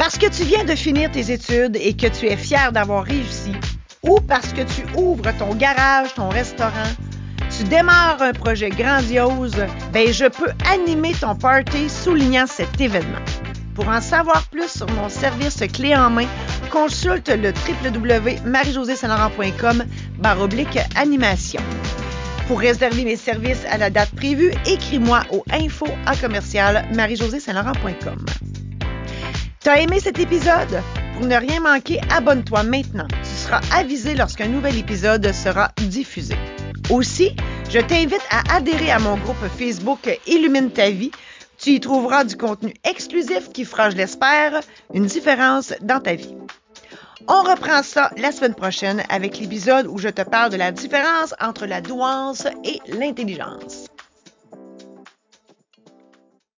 Parce 0.00 0.16
que 0.16 0.26
tu 0.30 0.44
viens 0.44 0.64
de 0.64 0.74
finir 0.74 1.10
tes 1.10 1.30
études 1.30 1.76
et 1.76 1.92
que 1.92 2.06
tu 2.06 2.26
es 2.26 2.38
fier 2.38 2.72
d'avoir 2.72 3.04
réussi, 3.04 3.52
ou 4.02 4.18
parce 4.18 4.54
que 4.54 4.62
tu 4.62 4.82
ouvres 4.96 5.30
ton 5.38 5.54
garage, 5.54 6.14
ton 6.14 6.30
restaurant, 6.30 6.88
tu 7.54 7.64
démarres 7.64 8.22
un 8.22 8.32
projet 8.32 8.70
grandiose, 8.70 9.62
ben 9.92 10.10
je 10.10 10.24
peux 10.24 10.52
animer 10.72 11.12
ton 11.12 11.36
party 11.36 11.90
soulignant 11.90 12.46
cet 12.46 12.80
événement. 12.80 13.18
Pour 13.74 13.88
en 13.88 14.00
savoir 14.00 14.48
plus 14.48 14.70
sur 14.70 14.88
mon 14.92 15.10
service 15.10 15.62
clé 15.70 15.94
en 15.94 16.08
main, 16.08 16.28
consulte 16.70 17.28
le 17.28 17.52
www.marijosésaint-laurent.com 17.52 19.84
oblique 20.40 20.78
animation. 20.96 21.60
Pour 22.48 22.60
réserver 22.60 23.04
mes 23.04 23.16
services 23.16 23.66
à 23.70 23.76
la 23.76 23.90
date 23.90 24.12
prévue, 24.16 24.52
écris-moi 24.64 25.24
au 25.30 25.44
info 25.52 25.84
à 26.06 26.16
commercial 26.16 26.88
laurentcom 26.90 28.24
T'as 29.62 29.76
aimé 29.76 30.00
cet 30.00 30.18
épisode? 30.18 30.82
Pour 31.12 31.26
ne 31.26 31.36
rien 31.36 31.60
manquer, 31.60 32.00
abonne-toi 32.10 32.62
maintenant. 32.62 33.06
Tu 33.22 33.28
seras 33.28 33.60
avisé 33.76 34.14
lorsqu'un 34.14 34.48
nouvel 34.48 34.78
épisode 34.78 35.30
sera 35.32 35.70
diffusé. 35.76 36.34
Aussi, 36.88 37.36
je 37.68 37.78
t'invite 37.78 38.26
à 38.30 38.56
adhérer 38.56 38.90
à 38.90 38.98
mon 38.98 39.18
groupe 39.18 39.36
Facebook 39.58 40.18
Illumine 40.26 40.70
ta 40.70 40.88
vie. 40.88 41.10
Tu 41.58 41.72
y 41.72 41.80
trouveras 41.80 42.24
du 42.24 42.38
contenu 42.38 42.72
exclusif 42.84 43.50
qui 43.52 43.66
fera, 43.66 43.90
je 43.90 43.96
l'espère, 43.96 44.60
une 44.94 45.04
différence 45.04 45.74
dans 45.82 46.00
ta 46.00 46.14
vie. 46.14 46.34
On 47.28 47.42
reprend 47.42 47.82
ça 47.82 48.10
la 48.16 48.32
semaine 48.32 48.54
prochaine 48.54 49.02
avec 49.10 49.38
l'épisode 49.38 49.86
où 49.88 49.98
je 49.98 50.08
te 50.08 50.22
parle 50.22 50.52
de 50.52 50.56
la 50.56 50.72
différence 50.72 51.34
entre 51.38 51.66
la 51.66 51.82
douance 51.82 52.46
et 52.64 52.80
l'intelligence. 52.88 53.89